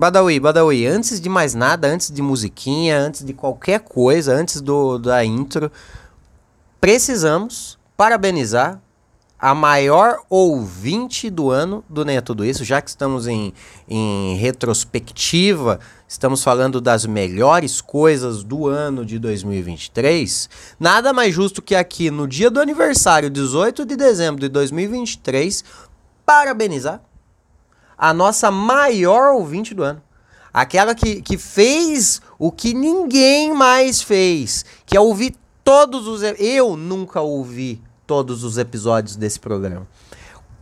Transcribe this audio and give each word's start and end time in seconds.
Badawi, 0.00 0.40
Badawi, 0.40 0.86
antes 0.86 1.20
de 1.20 1.28
mais 1.28 1.54
nada, 1.54 1.86
antes 1.86 2.10
de 2.10 2.22
musiquinha, 2.22 2.98
antes 2.98 3.22
de 3.22 3.34
qualquer 3.34 3.80
coisa, 3.80 4.32
antes 4.32 4.62
do 4.62 4.96
da 4.96 5.22
intro, 5.22 5.70
precisamos 6.80 7.78
parabenizar 7.98 8.80
a 9.38 9.54
maior 9.54 10.22
ouvinte 10.30 11.28
do 11.28 11.50
ano 11.50 11.84
do 11.86 12.02
Nem 12.02 12.16
é 12.16 12.22
Tudo 12.22 12.46
Isso, 12.46 12.64
já 12.64 12.80
que 12.80 12.88
estamos 12.88 13.26
em, 13.26 13.52
em 13.86 14.36
retrospectiva, 14.36 15.78
estamos 16.08 16.42
falando 16.42 16.80
das 16.80 17.04
melhores 17.04 17.82
coisas 17.82 18.42
do 18.42 18.68
ano 18.68 19.04
de 19.04 19.18
2023. 19.18 20.48
Nada 20.80 21.12
mais 21.12 21.34
justo 21.34 21.60
que 21.60 21.74
aqui, 21.74 22.10
no 22.10 22.26
dia 22.26 22.50
do 22.50 22.58
aniversário, 22.58 23.28
18 23.28 23.84
de 23.84 23.96
dezembro 23.96 24.40
de 24.40 24.48
2023, 24.48 25.62
parabenizar 26.24 27.02
a 28.00 28.14
nossa 28.14 28.50
maior 28.50 29.34
ouvinte 29.34 29.74
do 29.74 29.82
ano. 29.82 30.02
Aquela 30.52 30.94
que, 30.94 31.20
que 31.20 31.36
fez 31.36 32.22
o 32.38 32.50
que 32.50 32.72
ninguém 32.72 33.52
mais 33.52 34.00
fez, 34.00 34.64
que 34.86 34.96
é 34.96 35.00
ouvir 35.00 35.36
todos 35.62 36.08
os. 36.08 36.22
Eu 36.38 36.76
nunca 36.78 37.20
ouvi 37.20 37.80
todos 38.06 38.42
os 38.42 38.56
episódios 38.56 39.16
desse 39.16 39.38
programa. 39.38 39.86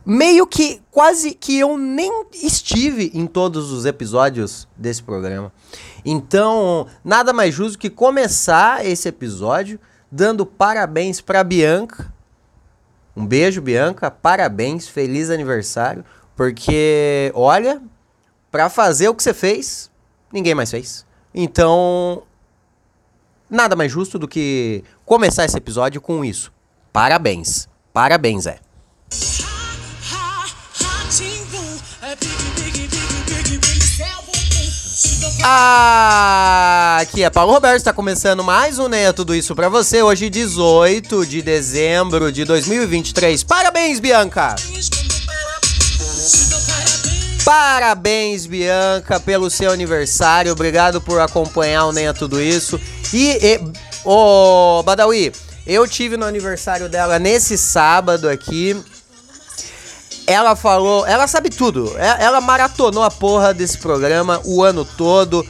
Meio 0.04 0.46
que 0.46 0.82
quase 0.90 1.32
que 1.32 1.58
eu 1.58 1.78
nem 1.78 2.26
estive 2.34 3.12
em 3.14 3.26
todos 3.26 3.70
os 3.70 3.86
episódios 3.86 4.66
desse 4.76 5.02
programa. 5.02 5.52
Então, 6.04 6.86
nada 7.04 7.32
mais 7.32 7.54
justo 7.54 7.78
que 7.78 7.88
começar 7.88 8.84
esse 8.84 9.08
episódio 9.08 9.78
dando 10.10 10.44
parabéns 10.44 11.20
para 11.20 11.44
Bianca. 11.44 12.12
Um 13.16 13.26
beijo, 13.26 13.60
Bianca. 13.60 14.10
Parabéns, 14.10 14.88
feliz 14.88 15.30
aniversário. 15.30 16.04
Porque, 16.38 17.32
olha, 17.34 17.82
para 18.48 18.70
fazer 18.70 19.08
o 19.08 19.14
que 19.14 19.24
você 19.24 19.34
fez, 19.34 19.90
ninguém 20.32 20.54
mais 20.54 20.70
fez. 20.70 21.04
Então, 21.34 22.22
nada 23.50 23.74
mais 23.74 23.90
justo 23.90 24.20
do 24.20 24.28
que 24.28 24.84
começar 25.04 25.44
esse 25.46 25.56
episódio 25.56 26.00
com 26.00 26.24
isso. 26.24 26.52
Parabéns. 26.92 27.68
Parabéns, 27.92 28.46
é. 28.46 28.60
Ah, 35.42 36.98
aqui 37.00 37.24
é 37.24 37.30
Paulo 37.30 37.52
Roberto, 37.52 37.78
está 37.78 37.92
começando 37.92 38.44
mais 38.44 38.78
um 38.78 38.86
Né 38.86 39.12
Tudo 39.12 39.34
Isso 39.34 39.56
para 39.56 39.68
você, 39.68 40.04
hoje 40.04 40.30
18 40.30 41.26
de 41.26 41.42
dezembro 41.42 42.30
de 42.30 42.44
2023. 42.44 43.42
Parabéns, 43.42 43.98
Bianca! 43.98 44.54
Parabéns, 47.48 48.44
Bianca, 48.44 49.18
pelo 49.18 49.48
seu 49.48 49.72
aniversário. 49.72 50.52
Obrigado 50.52 51.00
por 51.00 51.18
acompanhar 51.18 51.86
o 51.86 51.92
Nem 51.92 52.12
Tudo 52.12 52.38
Isso. 52.38 52.78
E, 53.10 53.58
ô, 54.04 54.82
Badawi, 54.82 55.32
eu 55.66 55.88
tive 55.88 56.18
no 56.18 56.26
aniversário 56.26 56.90
dela 56.90 57.18
nesse 57.18 57.56
sábado 57.56 58.28
aqui. 58.28 58.76
Ela 60.26 60.54
falou, 60.54 61.06
ela 61.06 61.26
sabe 61.26 61.48
tudo. 61.48 61.90
É, 61.96 62.22
ela 62.22 62.38
maratonou 62.38 63.02
a 63.02 63.10
porra 63.10 63.54
desse 63.54 63.78
programa 63.78 64.42
o 64.44 64.62
ano 64.62 64.84
todo. 64.84 65.42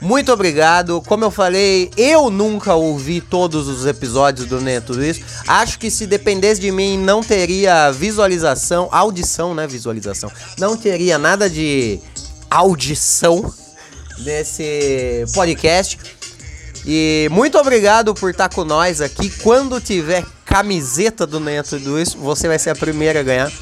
Muito 0.00 0.32
obrigado. 0.32 1.00
Como 1.02 1.24
eu 1.24 1.30
falei, 1.30 1.90
eu 1.96 2.30
nunca 2.30 2.74
ouvi 2.74 3.20
todos 3.20 3.68
os 3.68 3.86
episódios 3.86 4.46
do 4.46 4.60
Nem 4.60 4.80
Tudo 4.80 5.04
Isso. 5.04 5.22
Acho 5.46 5.78
que 5.78 5.90
se 5.90 6.06
dependesse 6.06 6.60
de 6.60 6.70
mim, 6.70 6.98
não 6.98 7.22
teria 7.22 7.90
visualização, 7.90 8.88
audição, 8.90 9.54
né? 9.54 9.66
Visualização. 9.66 10.30
Não 10.58 10.76
teria 10.76 11.16
nada 11.18 11.48
de 11.48 11.98
audição 12.50 13.52
nesse 14.18 15.24
podcast. 15.32 15.98
E 16.86 17.28
muito 17.30 17.56
obrigado 17.56 18.14
por 18.14 18.30
estar 18.30 18.48
com 18.50 18.64
nós 18.64 19.00
aqui. 19.00 19.30
Quando 19.42 19.80
tiver 19.80 20.24
camiseta 20.44 21.26
do 21.26 21.40
Neto 21.40 21.78
do 21.78 21.98
isso, 21.98 22.18
você 22.18 22.46
vai 22.46 22.58
ser 22.58 22.70
a 22.70 22.74
primeira 22.74 23.20
a 23.20 23.22
ganhar. 23.22 23.52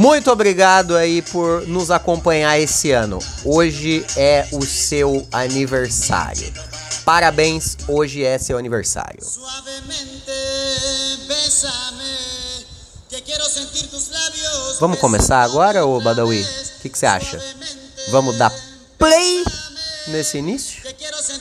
Muito 0.00 0.30
obrigado 0.30 0.96
aí 0.96 1.20
por 1.20 1.68
nos 1.68 1.90
acompanhar 1.90 2.58
esse 2.58 2.90
ano. 2.90 3.18
Hoje 3.44 4.02
é 4.16 4.48
o 4.50 4.64
seu 4.64 5.28
aniversário. 5.30 6.50
Parabéns, 7.04 7.76
hoje 7.86 8.24
é 8.24 8.38
seu 8.38 8.56
aniversário. 8.56 9.20
Vamos 14.80 14.98
começar 14.98 15.42
agora, 15.42 15.84
ô 15.84 16.00
Badawi? 16.00 16.40
O 16.44 16.80
que, 16.80 16.88
que 16.88 16.98
você 16.98 17.04
acha? 17.04 17.38
Vamos 18.10 18.38
dar 18.38 18.50
play 18.98 19.44
nesse 20.06 20.38
início? 20.38 20.82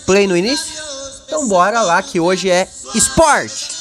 Play 0.05 0.27
no 0.27 0.35
início? 0.35 0.73
Então 1.25 1.47
bora 1.47 1.81
lá 1.81 2.03
que 2.03 2.19
hoje 2.19 2.51
é 2.51 2.67
esporte. 2.93 3.78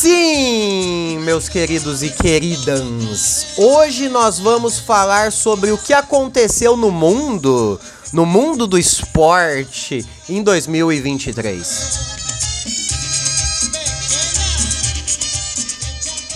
Sim, 0.00 1.18
meus 1.18 1.46
queridos 1.50 2.02
e 2.02 2.08
queridas. 2.08 3.48
Hoje 3.58 4.08
nós 4.08 4.38
vamos 4.38 4.78
falar 4.78 5.30
sobre 5.30 5.72
o 5.72 5.76
que 5.76 5.92
aconteceu 5.92 6.74
no 6.74 6.90
mundo, 6.90 7.78
no 8.10 8.24
mundo 8.24 8.66
do 8.66 8.78
esporte 8.78 10.02
em 10.26 10.42
2023. 10.42 12.00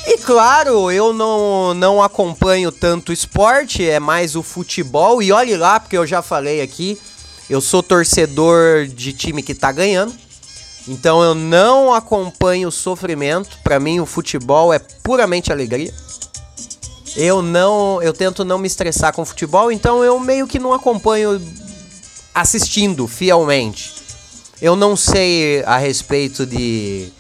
E 0.09 0.19
claro, 0.19 0.91
eu 0.91 1.15
não, 1.15 1.73
não 1.73 2.03
acompanho 2.03 2.71
tanto 2.71 3.15
esporte, 3.15 3.83
é 3.83 3.99
mais 3.99 4.37
o 4.37 4.43
futebol. 4.43 5.23
E 5.23 5.33
olhe 5.33 5.57
lá, 5.57 5.81
porque 5.81 5.97
eu 5.97 6.07
já 6.07 6.21
falei 6.21 6.61
aqui, 6.61 7.01
eu 7.49 7.63
sou 7.63 7.83
torcedor 7.83 8.87
de 8.89 9.15
time 9.15 9.43
que 9.43 9.55
tá 9.55 9.73
ganhando. 9.73 10.13
Então 10.87 11.23
eu 11.23 11.35
não 11.35 11.95
acompanho 11.95 12.69
o 12.69 12.73
sofrimento. 12.73 13.59
Para 13.63 13.81
mim, 13.81 14.01
o 14.01 14.07
futebol 14.07 14.73
é 14.73 14.79
puramente 14.79 15.51
alegria. 15.51 15.93
Eu 17.17 17.41
não, 17.41 18.03
eu 18.03 18.13
tento 18.13 18.45
não 18.45 18.59
me 18.59 18.67
estressar 18.67 19.13
com 19.13 19.23
o 19.23 19.25
futebol, 19.25 19.71
então 19.71 20.03
eu 20.03 20.19
meio 20.19 20.47
que 20.47 20.59
não 20.59 20.73
acompanho 20.73 21.41
assistindo 22.35 23.07
fielmente. 23.07 23.95
Eu 24.61 24.75
não 24.75 24.97
sei 24.97 25.63
a 25.65 25.77
respeito 25.77 26.45
de 26.45 27.13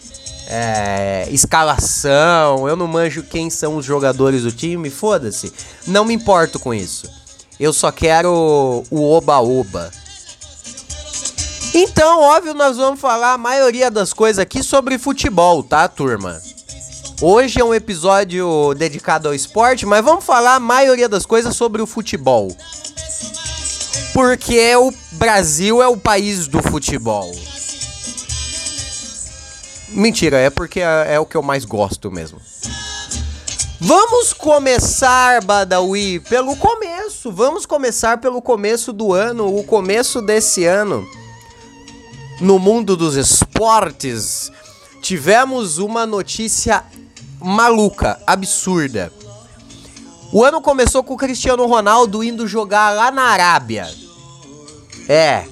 é, 0.49 1.29
escalação, 1.31 2.69
eu 2.69 2.77
não 2.77 2.87
manjo 2.87 3.23
quem 3.23 3.49
são 3.51 3.77
os 3.77 3.85
jogadores 3.85 4.43
do 4.43 4.53
time, 4.53 4.91
foda-se. 4.91 5.53
Não 5.87 6.05
me 6.05 6.15
importo 6.15 6.59
com 6.59 6.75
isso. 6.75 7.09
Eu 7.59 7.73
só 7.73 7.93
quero 7.93 8.85
o 8.91 9.13
oba-oba. 9.13 9.91
Então, 11.77 12.23
óbvio, 12.23 12.55
nós 12.55 12.77
vamos 12.77 13.01
falar 13.01 13.33
a 13.33 13.39
maioria 13.39 13.91
das 13.91 14.13
coisas 14.13 14.39
aqui 14.39 14.63
sobre 14.63 14.97
futebol, 14.97 15.61
tá, 15.61 15.89
turma? 15.89 16.41
Hoje 17.21 17.61
é 17.61 17.65
um 17.65 17.75
episódio 17.75 18.73
dedicado 18.75 19.27
ao 19.27 19.35
esporte, 19.35 19.85
mas 19.85 20.05
vamos 20.05 20.25
falar 20.25 20.55
a 20.55 20.61
maioria 20.61 21.09
das 21.09 21.27
coisas 21.27 21.57
sobre 21.57 21.83
o 21.83 21.87
futebol. 21.87 22.57
Porque 24.13 24.77
o 24.77 24.93
Brasil 25.11 25.83
é 25.83 25.89
o 25.89 25.97
país 25.97 26.47
do 26.47 26.63
futebol. 26.63 27.35
Mentira, 29.89 30.39
é 30.39 30.51
porque 30.51 30.79
é, 30.79 31.15
é 31.15 31.19
o 31.19 31.27
que 31.27 31.37
eu 31.37 31.43
mais 31.43 31.65
gosto 31.65 32.09
mesmo. 32.09 32.41
Vamos 33.81 34.33
começar, 34.33 35.43
Badawi, 35.43 36.21
pelo 36.21 36.55
começo. 36.55 37.33
Vamos 37.33 37.67
começar 37.67 38.19
pelo 38.19 38.41
começo 38.41 38.93
do 38.93 39.13
ano, 39.13 39.59
o 39.59 39.65
começo 39.65 40.23
desse 40.23 40.65
ano. 40.65 41.05
No 42.45 42.59
mundo 42.59 42.95
dos 42.95 43.17
esportes, 43.17 44.53
tivemos 45.01 45.79
uma 45.79 46.05
notícia 46.05 46.85
maluca, 47.41 48.21
absurda. 48.27 49.11
O 50.31 50.45
ano 50.45 50.61
começou 50.61 51.03
com 51.03 51.15
o 51.15 51.17
Cristiano 51.17 51.65
Ronaldo 51.65 52.23
indo 52.23 52.47
jogar 52.47 52.95
lá 52.95 53.11
na 53.11 53.23
Arábia. 53.29 53.89
É. 55.09 55.47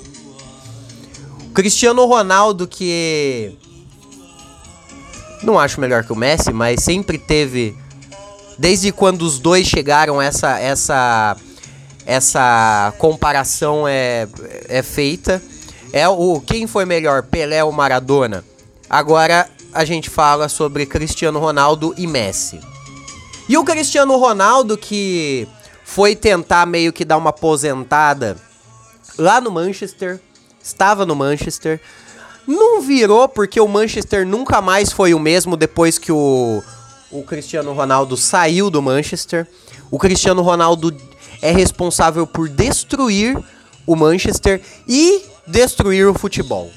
Cristiano 1.55 2.05
Ronaldo 2.05 2.69
que 2.69 3.57
não 5.43 5.59
acho 5.59 5.81
melhor 5.81 6.05
que 6.05 6.13
o 6.13 6.17
Messi, 6.17 6.53
mas 6.53 6.85
sempre 6.85 7.17
teve 7.17 7.75
desde 8.59 8.93
quando 8.93 9.23
os 9.23 9.39
dois 9.39 9.67
chegaram 9.67 10.21
essa 10.21 10.61
essa 10.61 11.39
essa 12.05 12.93
comparação 12.99 13.89
é, 13.89 14.29
é 14.69 14.83
feita. 14.83 15.43
É 15.93 16.09
o 16.09 16.41
quem 16.41 16.67
foi 16.67 16.85
melhor, 16.87 17.23
Pelé 17.25 17.63
ou 17.63 17.71
Maradona? 17.71 18.43
Agora 18.89 19.49
a 19.73 19.85
gente 19.85 20.09
fala 20.09 20.49
sobre 20.49 20.87
Cristiano 20.87 21.39
Ronaldo 21.39 21.95
e 21.99 22.07
Messi. 22.07 22.59
E 23.49 23.59
o 23.59 23.65
Cristiano 23.65 24.17
Ronaldo 24.17 24.79
que 24.79 25.47
foi 25.85 26.17
tentar 26.17 26.65
meio 26.65 26.93
que 26.93 27.05
dar 27.05 27.19
uma 27.19 27.31
aposentada 27.31 28.39
lá 29.19 29.41
no 29.41 29.51
Manchester, 29.51 30.19
estava 30.63 31.05
no 31.05 31.15
Manchester, 31.15 31.79
não 32.47 32.81
virou 32.81 33.29
porque 33.29 33.61
o 33.61 33.69
Manchester 33.69 34.27
nunca 34.27 34.63
mais 34.63 34.91
foi 34.91 35.13
o 35.13 35.21
mesmo 35.21 35.57
depois 35.57 35.99
que 35.99 36.11
o, 36.11 36.63
o 37.11 37.23
Cristiano 37.23 37.73
Ronaldo 37.73 38.17
saiu 38.17 38.71
do 38.71 38.81
Manchester. 38.81 39.47
O 39.91 39.99
Cristiano 39.99 40.41
Ronaldo 40.41 40.97
é 41.43 41.53
responsável 41.53 42.27
por 42.27 42.49
destruir 42.49 43.39
o 43.87 43.95
Manchester 43.95 44.63
e 44.89 45.23
destruir 45.47 46.07
o 46.07 46.15
futebol. 46.15 46.71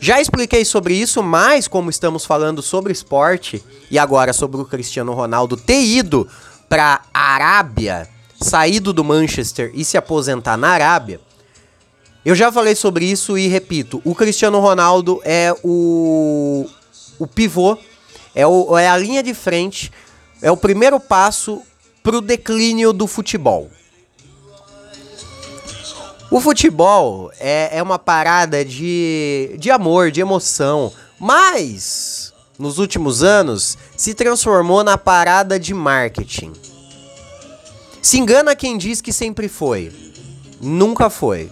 Já 0.00 0.20
expliquei 0.20 0.64
sobre 0.64 0.94
isso, 0.94 1.22
mas 1.22 1.66
como 1.66 1.90
estamos 1.90 2.24
falando 2.24 2.62
sobre 2.62 2.92
esporte 2.92 3.62
e 3.90 3.98
agora 3.98 4.32
sobre 4.32 4.60
o 4.60 4.64
Cristiano 4.64 5.12
Ronaldo 5.12 5.56
ter 5.56 5.82
ido 5.82 6.28
para 6.68 7.02
a 7.12 7.34
Arábia, 7.34 8.08
saído 8.40 8.92
do 8.92 9.02
Manchester 9.02 9.72
e 9.74 9.84
se 9.84 9.96
aposentar 9.96 10.56
na 10.56 10.68
Arábia, 10.68 11.20
eu 12.24 12.34
já 12.34 12.52
falei 12.52 12.74
sobre 12.74 13.06
isso 13.06 13.36
e 13.36 13.48
repito, 13.48 14.00
o 14.04 14.14
Cristiano 14.14 14.60
Ronaldo 14.60 15.20
é 15.24 15.54
o 15.64 16.68
o 17.18 17.26
pivô, 17.26 17.76
é, 18.34 18.46
o, 18.46 18.78
é 18.78 18.88
a 18.88 18.96
linha 18.96 19.22
de 19.22 19.34
frente, 19.34 19.90
é 20.40 20.50
o 20.50 20.56
primeiro 20.56 21.00
passo 21.00 21.62
para 22.02 22.16
o 22.16 22.20
declínio 22.20 22.92
do 22.92 23.06
futebol. 23.06 23.68
O 26.30 26.40
futebol 26.40 27.32
é, 27.40 27.78
é 27.78 27.82
uma 27.82 27.98
parada 27.98 28.62
de, 28.62 29.56
de 29.58 29.70
amor, 29.70 30.10
de 30.10 30.20
emoção, 30.20 30.92
mas 31.18 32.34
nos 32.58 32.78
últimos 32.78 33.22
anos 33.22 33.78
se 33.96 34.12
transformou 34.12 34.84
na 34.84 34.98
parada 34.98 35.58
de 35.58 35.72
marketing. 35.72 36.52
Se 38.02 38.18
engana 38.18 38.54
quem 38.54 38.76
diz 38.76 39.00
que 39.00 39.12
sempre 39.12 39.48
foi. 39.48 39.90
Nunca 40.60 41.08
foi. 41.08 41.50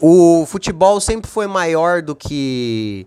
O 0.00 0.46
futebol 0.46 1.00
sempre 1.00 1.28
foi 1.28 1.46
maior 1.46 2.02
do 2.02 2.14
que 2.14 3.06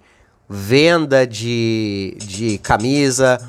venda 0.49 1.25
de, 1.25 2.17
de 2.19 2.57
camisa, 2.57 3.39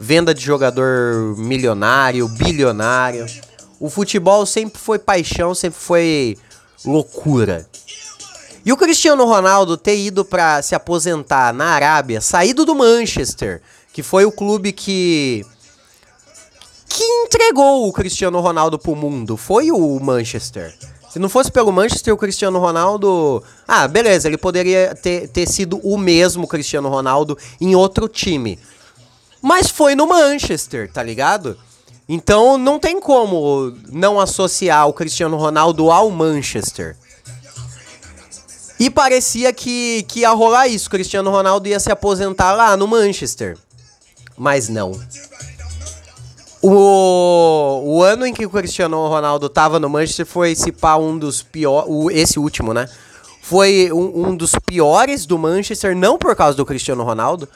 venda 0.00 0.32
de 0.32 0.40
jogador 0.40 1.36
milionário, 1.36 2.28
bilionário. 2.28 3.26
O 3.84 3.90
futebol 3.90 4.46
sempre 4.46 4.80
foi 4.80 4.98
paixão, 4.98 5.54
sempre 5.54 5.78
foi 5.78 6.38
loucura. 6.86 7.68
E 8.64 8.72
o 8.72 8.78
Cristiano 8.78 9.26
Ronaldo 9.26 9.76
ter 9.76 9.98
ido 9.98 10.24
para 10.24 10.62
se 10.62 10.74
aposentar 10.74 11.52
na 11.52 11.66
Arábia, 11.66 12.18
saído 12.22 12.64
do 12.64 12.74
Manchester, 12.74 13.60
que 13.92 14.02
foi 14.02 14.24
o 14.24 14.32
clube 14.32 14.72
que 14.72 15.44
que 16.88 17.04
entregou 17.04 17.86
o 17.86 17.92
Cristiano 17.92 18.40
Ronaldo 18.40 18.78
pro 18.78 18.96
mundo, 18.96 19.36
foi 19.36 19.70
o 19.70 20.00
Manchester. 20.00 20.74
Se 21.10 21.18
não 21.18 21.28
fosse 21.28 21.52
pelo 21.52 21.70
Manchester, 21.70 22.14
o 22.14 22.16
Cristiano 22.16 22.58
Ronaldo. 22.58 23.44
Ah, 23.68 23.86
beleza, 23.86 24.28
ele 24.28 24.38
poderia 24.38 24.94
ter, 24.94 25.28
ter 25.28 25.46
sido 25.46 25.78
o 25.84 25.98
mesmo 25.98 26.48
Cristiano 26.48 26.88
Ronaldo 26.88 27.36
em 27.60 27.76
outro 27.76 28.08
time. 28.08 28.58
Mas 29.42 29.68
foi 29.68 29.94
no 29.94 30.06
Manchester, 30.06 30.90
tá 30.90 31.02
ligado? 31.02 31.58
Então 32.08 32.58
não 32.58 32.78
tem 32.78 33.00
como 33.00 33.74
não 33.90 34.20
associar 34.20 34.86
o 34.88 34.92
Cristiano 34.92 35.36
Ronaldo 35.36 35.90
ao 35.90 36.10
Manchester. 36.10 36.96
E 38.78 38.90
parecia 38.90 39.52
que, 39.52 40.04
que 40.08 40.20
ia 40.20 40.30
rolar 40.30 40.68
isso. 40.68 40.90
Cristiano 40.90 41.30
Ronaldo 41.30 41.68
ia 41.68 41.80
se 41.80 41.90
aposentar 41.90 42.52
lá 42.52 42.76
no 42.76 42.86
Manchester. 42.86 43.56
Mas 44.36 44.68
não. 44.68 44.92
O, 46.60 47.82
o 47.84 48.02
ano 48.02 48.26
em 48.26 48.32
que 48.32 48.44
o 48.44 48.50
Cristiano 48.50 49.06
Ronaldo 49.06 49.48
tava 49.48 49.78
no 49.78 49.88
Manchester 49.88 50.26
foi 50.26 50.54
se 50.54 50.72
pá 50.72 50.96
um 50.96 51.16
dos 51.16 51.42
piores. 51.42 51.88
Esse 52.10 52.38
último, 52.38 52.74
né? 52.74 52.88
Foi 53.42 53.90
um, 53.92 54.28
um 54.28 54.36
dos 54.36 54.52
piores 54.66 55.26
do 55.26 55.38
Manchester, 55.38 55.94
não 55.94 56.18
por 56.18 56.34
causa 56.34 56.56
do 56.56 56.64
Cristiano 56.64 57.04
Ronaldo, 57.04 57.46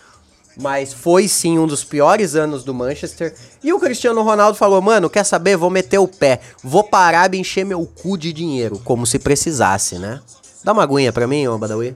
mas 0.61 0.93
foi 0.93 1.29
sim 1.29 1.59
um 1.59 1.67
dos 1.67 1.85
piores 1.85 2.35
anos 2.35 2.65
do 2.65 2.75
Manchester. 2.75 3.35
E 3.63 3.73
o 3.73 3.79
Cristiano 3.79 4.23
Ronaldo 4.23 4.59
falou: 4.59 4.83
Mano, 4.83 5.09
quer 5.09 5.25
saber? 5.25 5.57
Vou 5.57 5.71
meter 5.71 5.99
o 5.99 6.09
pé, 6.09 6.41
vou 6.63 6.83
parar 6.83 7.29
de 7.29 7.39
encher 7.39 7.65
meu 7.65 7.87
cu 7.87 8.19
de 8.19 8.33
dinheiro, 8.33 8.81
como 8.85 9.07
se 9.07 9.19
precisasse, 9.19 9.99
né? 9.99 10.21
Dá 10.65 10.73
uma 10.73 10.83
aguinha 10.83 11.13
pra 11.13 11.27
mim, 11.27 11.47
ô 11.47 11.57
Badawi. 11.57 11.95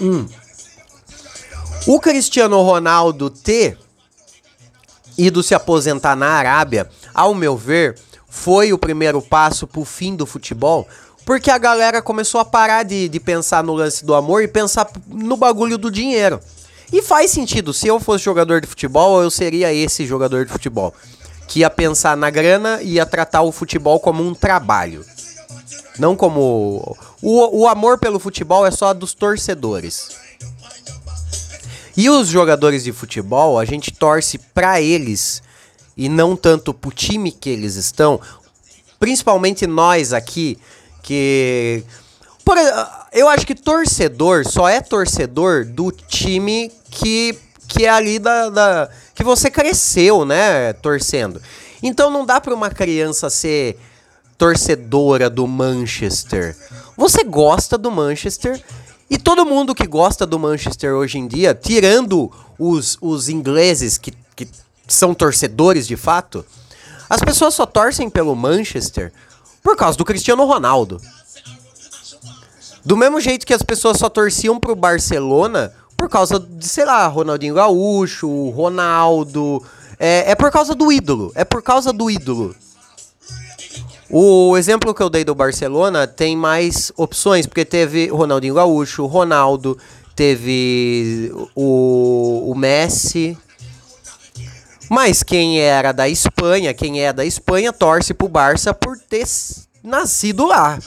Hum. 0.00 0.26
O 1.86 2.00
Cristiano 2.00 2.60
Ronaldo 2.62 3.30
ter 3.30 3.78
ido 5.16 5.42
se 5.42 5.54
aposentar 5.54 6.14
na 6.14 6.28
Arábia, 6.28 6.88
ao 7.12 7.34
meu 7.34 7.56
ver, 7.56 7.98
foi 8.28 8.72
o 8.72 8.78
primeiro 8.78 9.20
passo 9.20 9.66
pro 9.66 9.84
fim 9.84 10.14
do 10.14 10.26
futebol, 10.26 10.86
porque 11.28 11.50
a 11.50 11.58
galera 11.58 12.00
começou 12.00 12.40
a 12.40 12.44
parar 12.44 12.84
de, 12.84 13.06
de 13.06 13.20
pensar 13.20 13.62
no 13.62 13.74
lance 13.74 14.02
do 14.02 14.14
amor 14.14 14.42
e 14.42 14.48
pensar 14.48 14.90
no 15.06 15.36
bagulho 15.36 15.76
do 15.76 15.90
dinheiro. 15.90 16.40
E 16.90 17.02
faz 17.02 17.30
sentido, 17.30 17.74
se 17.74 17.86
eu 17.86 18.00
fosse 18.00 18.24
jogador 18.24 18.62
de 18.62 18.66
futebol, 18.66 19.22
eu 19.22 19.30
seria 19.30 19.70
esse 19.70 20.06
jogador 20.06 20.46
de 20.46 20.50
futebol. 20.50 20.94
Que 21.46 21.60
ia 21.60 21.68
pensar 21.68 22.16
na 22.16 22.30
grana 22.30 22.80
e 22.80 22.94
ia 22.94 23.04
tratar 23.04 23.42
o 23.42 23.52
futebol 23.52 24.00
como 24.00 24.26
um 24.26 24.32
trabalho. 24.32 25.04
Não 25.98 26.16
como. 26.16 26.96
O, 27.20 27.60
o 27.60 27.68
amor 27.68 27.98
pelo 27.98 28.18
futebol 28.18 28.66
é 28.66 28.70
só 28.70 28.94
dos 28.94 29.12
torcedores. 29.12 30.08
E 31.94 32.08
os 32.08 32.28
jogadores 32.28 32.84
de 32.84 32.92
futebol, 32.92 33.58
a 33.58 33.66
gente 33.66 33.92
torce 33.92 34.38
para 34.38 34.80
eles 34.80 35.42
e 35.94 36.08
não 36.08 36.34
tanto 36.34 36.72
pro 36.72 36.90
time 36.90 37.30
que 37.30 37.50
eles 37.50 37.74
estão. 37.74 38.18
Principalmente 38.98 39.66
nós 39.66 40.14
aqui, 40.14 40.58
que. 41.02 41.84
Por, 42.44 42.56
eu 43.12 43.28
acho 43.28 43.46
que 43.46 43.54
torcedor 43.54 44.46
só 44.46 44.68
é 44.68 44.80
torcedor 44.80 45.64
do 45.64 45.90
time 45.90 46.72
que, 46.90 47.38
que 47.66 47.84
é 47.84 47.90
ali 47.90 48.18
da, 48.18 48.48
da. 48.48 48.90
que 49.14 49.22
você 49.22 49.50
cresceu, 49.50 50.24
né? 50.24 50.72
Torcendo. 50.74 51.40
Então 51.82 52.10
não 52.10 52.24
dá 52.24 52.40
pra 52.40 52.54
uma 52.54 52.70
criança 52.70 53.30
ser 53.30 53.78
torcedora 54.36 55.28
do 55.28 55.46
Manchester. 55.46 56.56
Você 56.96 57.24
gosta 57.24 57.76
do 57.76 57.90
Manchester 57.90 58.62
e 59.10 59.18
todo 59.18 59.46
mundo 59.46 59.74
que 59.74 59.86
gosta 59.86 60.26
do 60.26 60.38
Manchester 60.38 60.94
hoje 60.94 61.18
em 61.18 61.26
dia, 61.26 61.54
tirando 61.54 62.30
os, 62.58 62.98
os 63.00 63.28
ingleses 63.28 63.96
que, 63.98 64.12
que 64.36 64.48
são 64.86 65.14
torcedores 65.14 65.86
de 65.86 65.96
fato, 65.96 66.44
as 67.08 67.20
pessoas 67.20 67.54
só 67.54 67.64
torcem 67.64 68.10
pelo 68.10 68.36
Manchester 68.36 69.12
por 69.62 69.76
causa 69.76 69.96
do 69.96 70.04
Cristiano 70.04 70.44
Ronaldo. 70.44 71.00
Do 72.84 72.96
mesmo 72.96 73.20
jeito 73.20 73.46
que 73.46 73.52
as 73.52 73.62
pessoas 73.62 73.98
só 73.98 74.08
torciam 74.08 74.58
pro 74.58 74.74
Barcelona 74.74 75.72
por 75.96 76.08
causa 76.08 76.38
de, 76.38 76.66
sei 76.66 76.84
lá, 76.84 77.06
Ronaldinho 77.06 77.54
Gaúcho, 77.54 78.50
Ronaldo. 78.50 79.62
É, 79.98 80.30
é 80.30 80.34
por 80.34 80.50
causa 80.50 80.74
do 80.74 80.92
ídolo. 80.92 81.32
É 81.34 81.44
por 81.44 81.62
causa 81.62 81.92
do 81.92 82.10
ídolo. 82.10 82.54
O 84.08 84.56
exemplo 84.56 84.94
que 84.94 85.02
eu 85.02 85.10
dei 85.10 85.22
do 85.22 85.34
Barcelona 85.34 86.06
tem 86.06 86.34
mais 86.34 86.90
opções, 86.96 87.46
porque 87.46 87.64
teve 87.64 88.06
Ronaldinho 88.08 88.54
Gaúcho, 88.54 89.04
Ronaldo, 89.04 89.76
teve 90.16 91.30
o, 91.54 92.50
o 92.50 92.54
Messi. 92.54 93.36
Mas 94.88 95.22
quem 95.22 95.60
era 95.60 95.92
da 95.92 96.08
Espanha, 96.08 96.72
quem 96.72 97.02
é 97.02 97.12
da 97.12 97.24
Espanha, 97.24 97.72
torce 97.72 98.14
pro 98.14 98.28
Barça 98.28 98.72
por 98.72 98.98
ter 98.98 99.26
nascido 99.82 100.46
lá. 100.46 100.78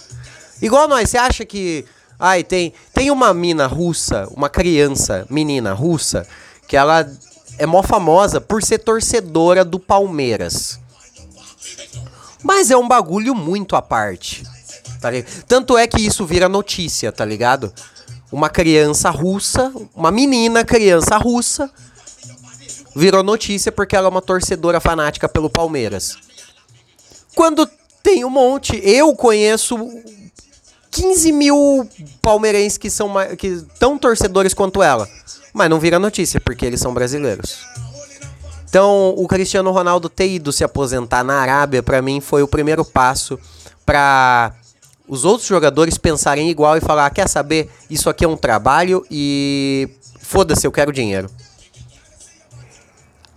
Igual 0.61 0.87
nós, 0.87 1.09
você 1.09 1.17
acha 1.17 1.45
que. 1.45 1.85
Ai, 2.19 2.43
tem, 2.43 2.73
tem 2.93 3.09
uma 3.09 3.33
mina 3.33 3.65
russa, 3.65 4.27
uma 4.35 4.47
criança, 4.49 5.25
menina 5.29 5.73
russa, 5.73 6.27
que 6.67 6.77
ela 6.77 7.07
é 7.57 7.65
mó 7.65 7.81
famosa 7.81 8.39
por 8.39 8.61
ser 8.63 8.79
torcedora 8.79 9.65
do 9.65 9.79
Palmeiras. 9.79 10.79
Mas 12.43 12.71
é 12.71 12.77
um 12.77 12.87
bagulho 12.87 13.35
muito 13.35 13.75
à 13.75 13.81
parte. 13.81 14.43
Tá 14.99 15.09
Tanto 15.47 15.77
é 15.77 15.87
que 15.87 15.99
isso 15.99 16.25
vira 16.25 16.47
notícia, 16.47 17.11
tá 17.11 17.25
ligado? 17.25 17.73
Uma 18.31 18.49
criança 18.49 19.09
russa, 19.09 19.71
uma 19.95 20.11
menina 20.11 20.63
criança 20.63 21.17
russa, 21.17 21.69
virou 22.95 23.23
notícia 23.23 23.71
porque 23.71 23.95
ela 23.95 24.07
é 24.07 24.09
uma 24.09 24.21
torcedora 24.21 24.79
fanática 24.79 25.27
pelo 25.29 25.49
Palmeiras. 25.49 26.17
Quando 27.35 27.69
tem 28.03 28.25
um 28.25 28.29
monte, 28.29 28.79
eu 28.83 29.15
conheço 29.15 29.77
15 30.91 31.31
mil 31.31 31.87
palmeirenses 32.21 32.77
que 32.77 32.89
são 32.89 33.13
que 33.37 33.63
tão 33.79 33.97
torcedores 33.97 34.53
quanto 34.53 34.83
ela. 34.83 35.07
Mas 35.53 35.69
não 35.69 35.79
vira 35.79 35.99
notícia, 35.99 36.39
porque 36.39 36.65
eles 36.65 36.79
são 36.79 36.93
brasileiros. 36.93 37.59
Então, 38.69 39.13
o 39.17 39.27
Cristiano 39.27 39.69
Ronaldo 39.71 40.07
ter 40.07 40.29
ido 40.29 40.51
se 40.51 40.63
aposentar 40.63 41.23
na 41.23 41.41
Arábia, 41.41 41.83
para 41.83 42.01
mim, 42.01 42.21
foi 42.21 42.41
o 42.41 42.47
primeiro 42.47 42.85
passo 42.85 43.37
para 43.85 44.53
os 45.07 45.25
outros 45.25 45.47
jogadores 45.47 45.97
pensarem 45.97 46.49
igual 46.49 46.77
e 46.77 46.81
falar: 46.81 47.09
quer 47.09 47.27
saber, 47.27 47.69
isso 47.89 48.09
aqui 48.09 48.23
é 48.23 48.27
um 48.27 48.37
trabalho 48.37 49.05
e 49.11 49.89
foda-se, 50.21 50.65
eu 50.65 50.71
quero 50.71 50.93
dinheiro. 50.93 51.29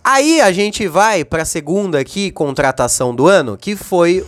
Aí 0.07 0.39
a 0.39 0.51
gente 0.51 0.87
vai 0.87 1.25
para 1.25 1.41
a 1.41 1.45
segunda 1.45 1.99
aqui 1.99 2.29
contratação 2.29 3.15
do 3.15 3.25
ano, 3.25 3.57
que 3.57 3.75
foi 3.75 4.23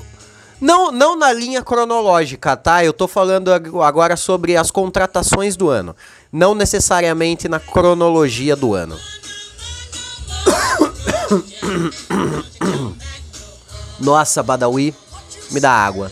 não, 0.59 0.91
não 0.91 1.15
na 1.15 1.31
linha 1.31 1.61
cronológica, 1.61 2.57
tá? 2.57 2.83
Eu 2.83 2.91
tô 2.91 3.07
falando 3.07 3.51
agora 3.53 4.17
sobre 4.17 4.57
as 4.57 4.71
contratações 4.71 5.55
do 5.55 5.69
ano. 5.69 5.95
não 6.31 6.55
necessariamente 6.55 7.47
na 7.47 7.59
cronologia 7.59 8.55
do 8.55 8.73
ano. 8.73 8.97
Nossa, 14.01 14.41
Badawi, 14.41 14.95
me 15.51 15.59
dá 15.59 15.71
água. 15.71 16.11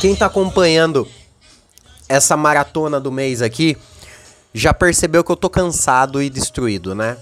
Quem 0.00 0.16
tá 0.16 0.24
acompanhando 0.24 1.06
essa 2.08 2.38
maratona 2.38 2.98
do 2.98 3.12
mês 3.12 3.42
aqui 3.42 3.76
já 4.54 4.72
percebeu 4.72 5.24
que 5.24 5.32
eu 5.32 5.36
tô 5.36 5.50
cansado 5.50 6.22
e 6.22 6.30
destruído, 6.30 6.94
né? 6.94 7.18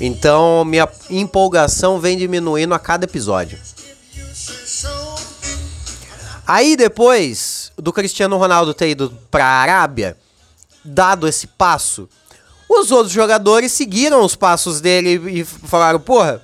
Então 0.00 0.64
minha 0.64 0.88
empolgação 1.10 2.00
vem 2.00 2.16
diminuindo 2.16 2.74
a 2.74 2.78
cada 2.78 3.04
episódio. 3.04 3.58
Aí 6.46 6.76
depois 6.76 7.70
do 7.76 7.92
Cristiano 7.92 8.38
Ronaldo 8.38 8.72
ter 8.72 8.88
ido 8.88 9.12
para 9.30 9.44
a 9.44 9.60
Arábia, 9.60 10.16
dado 10.82 11.28
esse 11.28 11.46
passo, 11.46 12.08
os 12.66 12.90
outros 12.90 13.12
jogadores 13.12 13.72
seguiram 13.72 14.24
os 14.24 14.34
passos 14.34 14.80
dele 14.80 15.40
e 15.40 15.44
falaram: 15.44 16.00
porra, 16.00 16.42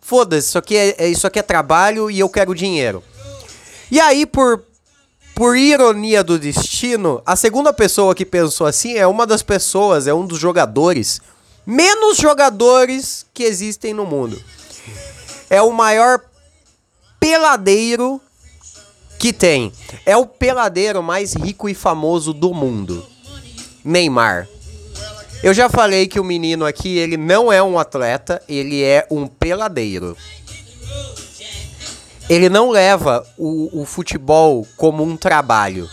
foda-se, 0.00 0.48
isso, 0.48 0.58
aqui 0.58 0.76
é, 0.76 0.94
é, 0.98 1.08
isso 1.08 1.26
aqui 1.26 1.38
é 1.38 1.42
trabalho 1.42 2.10
e 2.10 2.18
eu 2.18 2.28
quero 2.28 2.54
dinheiro. 2.54 3.02
E 3.90 4.00
aí, 4.00 4.26
por, 4.26 4.64
por 5.36 5.54
ironia 5.54 6.24
do 6.24 6.38
destino, 6.38 7.20
a 7.26 7.36
segunda 7.36 7.70
pessoa 7.70 8.14
que 8.14 8.24
pensou 8.24 8.66
assim 8.66 8.94
é 8.94 9.06
uma 9.06 9.26
das 9.26 9.42
pessoas, 9.42 10.06
é 10.06 10.14
um 10.14 10.26
dos 10.26 10.38
jogadores, 10.38 11.20
menos 11.66 12.16
jogadores 12.16 13.26
que 13.34 13.42
existem 13.42 13.92
no 13.92 14.06
mundo. 14.06 14.42
É 15.50 15.60
o 15.60 15.70
maior 15.70 16.22
peladeiro 17.20 18.18
que 19.18 19.30
tem. 19.30 19.70
É 20.06 20.16
o 20.16 20.24
peladeiro 20.24 21.02
mais 21.02 21.34
rico 21.34 21.68
e 21.68 21.74
famoso 21.74 22.32
do 22.32 22.54
mundo. 22.54 23.06
Neymar. 23.84 24.48
Eu 25.42 25.52
já 25.52 25.68
falei 25.68 26.06
que 26.06 26.18
o 26.18 26.24
menino 26.24 26.64
aqui, 26.64 26.96
ele 26.96 27.18
não 27.18 27.52
é 27.52 27.62
um 27.62 27.78
atleta, 27.78 28.42
ele 28.48 28.82
é 28.82 29.06
um 29.10 29.26
peladeiro. 29.26 30.16
Ele 32.28 32.48
não 32.48 32.70
leva 32.70 33.26
o, 33.36 33.82
o 33.82 33.84
futebol 33.84 34.66
como 34.76 35.02
um 35.02 35.16
trabalho. 35.16 35.88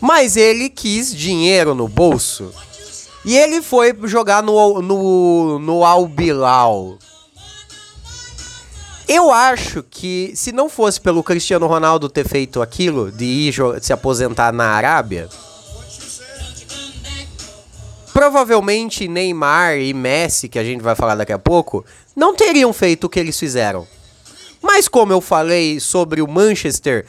Mas 0.00 0.36
ele 0.36 0.68
quis 0.68 1.14
dinheiro 1.14 1.74
no 1.74 1.88
bolso. 1.88 2.52
E 3.24 3.36
ele 3.36 3.62
foi 3.62 3.96
jogar 4.04 4.42
no, 4.42 4.80
no, 4.82 5.58
no 5.58 5.84
Al 5.84 6.06
Bilal, 6.06 6.98
eu 9.08 9.30
acho 9.30 9.84
que 9.84 10.32
se 10.34 10.50
não 10.50 10.68
fosse 10.68 11.00
pelo 11.00 11.22
Cristiano 11.22 11.68
Ronaldo 11.68 12.08
ter 12.08 12.26
feito 12.26 12.60
aquilo, 12.60 13.12
de 13.12 13.24
ir 13.24 13.54
se 13.80 13.92
aposentar 13.92 14.52
na 14.52 14.70
Arábia, 14.70 15.28
provavelmente 18.12 19.06
Neymar 19.06 19.76
e 19.78 19.94
Messi, 19.94 20.48
que 20.48 20.58
a 20.58 20.64
gente 20.64 20.82
vai 20.82 20.96
falar 20.96 21.14
daqui 21.14 21.32
a 21.32 21.38
pouco, 21.38 21.84
não 22.16 22.34
teriam 22.34 22.72
feito 22.72 23.04
o 23.04 23.08
que 23.08 23.20
eles 23.20 23.38
fizeram. 23.38 23.86
Mas 24.66 24.88
como 24.88 25.12
eu 25.12 25.20
falei 25.20 25.78
sobre 25.78 26.20
o 26.20 26.28
Manchester 26.28 27.06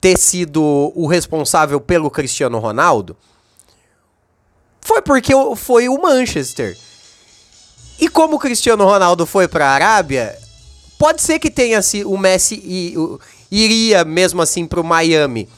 ter 0.00 0.18
sido 0.18 0.92
o 0.94 1.06
responsável 1.06 1.80
pelo 1.80 2.10
Cristiano 2.10 2.58
Ronaldo, 2.58 3.16
foi 4.80 5.00
porque 5.00 5.32
foi 5.56 5.88
o 5.88 6.02
Manchester. 6.02 6.76
E 7.98 8.08
como 8.08 8.36
o 8.36 8.38
Cristiano 8.38 8.84
Ronaldo 8.84 9.24
foi 9.24 9.48
para 9.48 9.68
a 9.68 9.72
Arábia, 9.72 10.38
Pode 10.98 11.20
ser 11.20 11.38
que 11.38 11.50
tenha 11.50 11.82
se 11.82 12.04
o 12.04 12.16
Messi 12.16 12.60
e, 12.64 12.96
o, 12.96 13.20
iria 13.50 14.04
mesmo 14.04 14.40
assim 14.40 14.66
pro 14.66 14.82
Miami, 14.82 15.48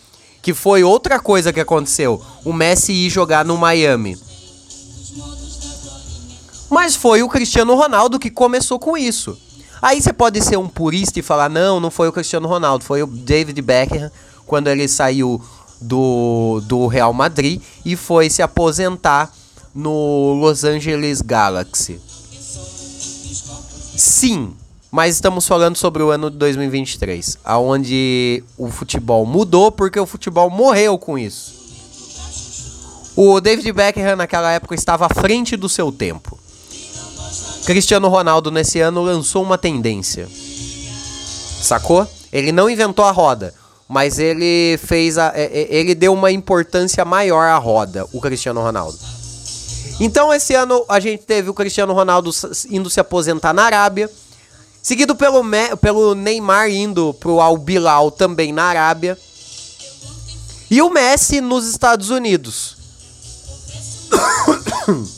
que 0.43 0.53
foi 0.53 0.83
outra 0.83 1.21
coisa 1.21 1.53
que 1.53 1.61
aconteceu. 1.61 2.21
O 2.45 2.53
Messi 2.53 2.93
ir 2.93 3.11
jogar 3.11 3.45
no 3.45 3.57
Miami. 3.57 4.19
Mas 6.69 6.97
foi 6.97 7.23
o 7.23 7.29
Cristiano 7.29 7.75
Ronaldo 7.75 8.19
que 8.19 8.31
começou 8.31 8.79
com 8.79 8.97
isso. 8.97 9.39
Aí 9.81 10.01
você 10.01 10.13
pode 10.13 10.43
ser 10.43 10.57
um 10.57 10.69
purista 10.69 11.19
e 11.19 11.23
falar: 11.23 11.49
não, 11.49 11.81
não 11.81 11.91
foi 11.91 12.09
o 12.09 12.13
Cristiano 12.13 12.49
Ronaldo, 12.49 12.85
foi 12.85 13.03
o 13.03 13.07
David 13.07 13.61
Beckham 13.63 14.11
quando 14.47 14.69
ele 14.69 14.89
saiu 14.89 15.41
do, 15.81 16.61
do 16.65 16.87
Real 16.87 17.13
Madrid 17.13 17.63
e 17.85 17.97
foi 17.97 18.29
se 18.31 18.43
aposentar 18.43 19.33
no 19.75 20.35
Los 20.35 20.65
Angeles 20.65 21.21
Galaxy. 21.21 22.01
Sim, 23.97 24.55
mas 24.91 25.15
estamos 25.15 25.47
falando 25.47 25.77
sobre 25.77 26.03
o 26.03 26.11
ano 26.11 26.31
de 26.31 26.37
2023, 26.37 27.39
aonde 27.45 28.43
o 28.57 28.69
futebol 28.71 29.27
mudou 29.27 29.71
porque 29.71 29.99
o 29.99 30.07
futebol 30.07 30.49
morreu 30.51 30.99
com 30.99 31.19
isso. 31.19 31.59
O 33.15 33.41
David 33.41 33.73
Beckham 33.73 34.17
naquela 34.17 34.53
época 34.53 34.75
estava 34.75 35.07
à 35.07 35.09
frente 35.09 35.57
do 35.57 35.69
seu 35.69 35.91
tempo. 35.91 36.39
Cristiano 37.69 38.09
Ronaldo 38.09 38.51
nesse 38.51 38.81
ano 38.81 39.03
lançou 39.03 39.43
uma 39.43 39.59
tendência. 39.59 40.27
Sacou? 41.61 42.09
Ele 42.33 42.51
não 42.51 42.71
inventou 42.71 43.05
a 43.05 43.11
roda, 43.11 43.53
mas 43.87 44.19
ele 44.19 44.79
fez 44.79 45.19
a, 45.19 45.33
é, 45.35 45.45
é, 45.45 45.75
ele 45.77 45.95
deu 45.95 46.15
uma 46.15 46.33
importância 46.33 47.05
maior 47.05 47.47
à 47.47 47.59
roda, 47.59 48.07
o 48.11 48.23
Cristiano 48.23 48.63
Ronaldo. 48.63 48.99
Então 50.01 50.33
esse 50.33 50.55
ano 50.55 50.83
a 50.89 50.99
gente 50.99 51.25
teve 51.25 51.51
o 51.51 51.55
Cristiano 51.55 51.93
Ronaldo 51.93 52.31
indo 52.71 52.89
se 52.89 53.01
aposentar 53.01 53.53
na 53.53 53.65
Arábia 53.65 54.11
Seguido 54.83 55.15
pelo, 55.15 55.45
Me 55.45 55.77
pelo 55.77 56.15
Neymar 56.15 56.71
indo 56.71 57.13
pro 57.21 57.39
Al 57.39 57.59
Bilal 57.59 58.11
também 58.11 58.51
na 58.51 58.63
Arábia. 58.65 59.19
E 60.71 60.81
o 60.81 60.89
Messi 60.89 61.43
nos 61.43 61.69
Estados 61.69 62.09
Unidos. 62.09 62.79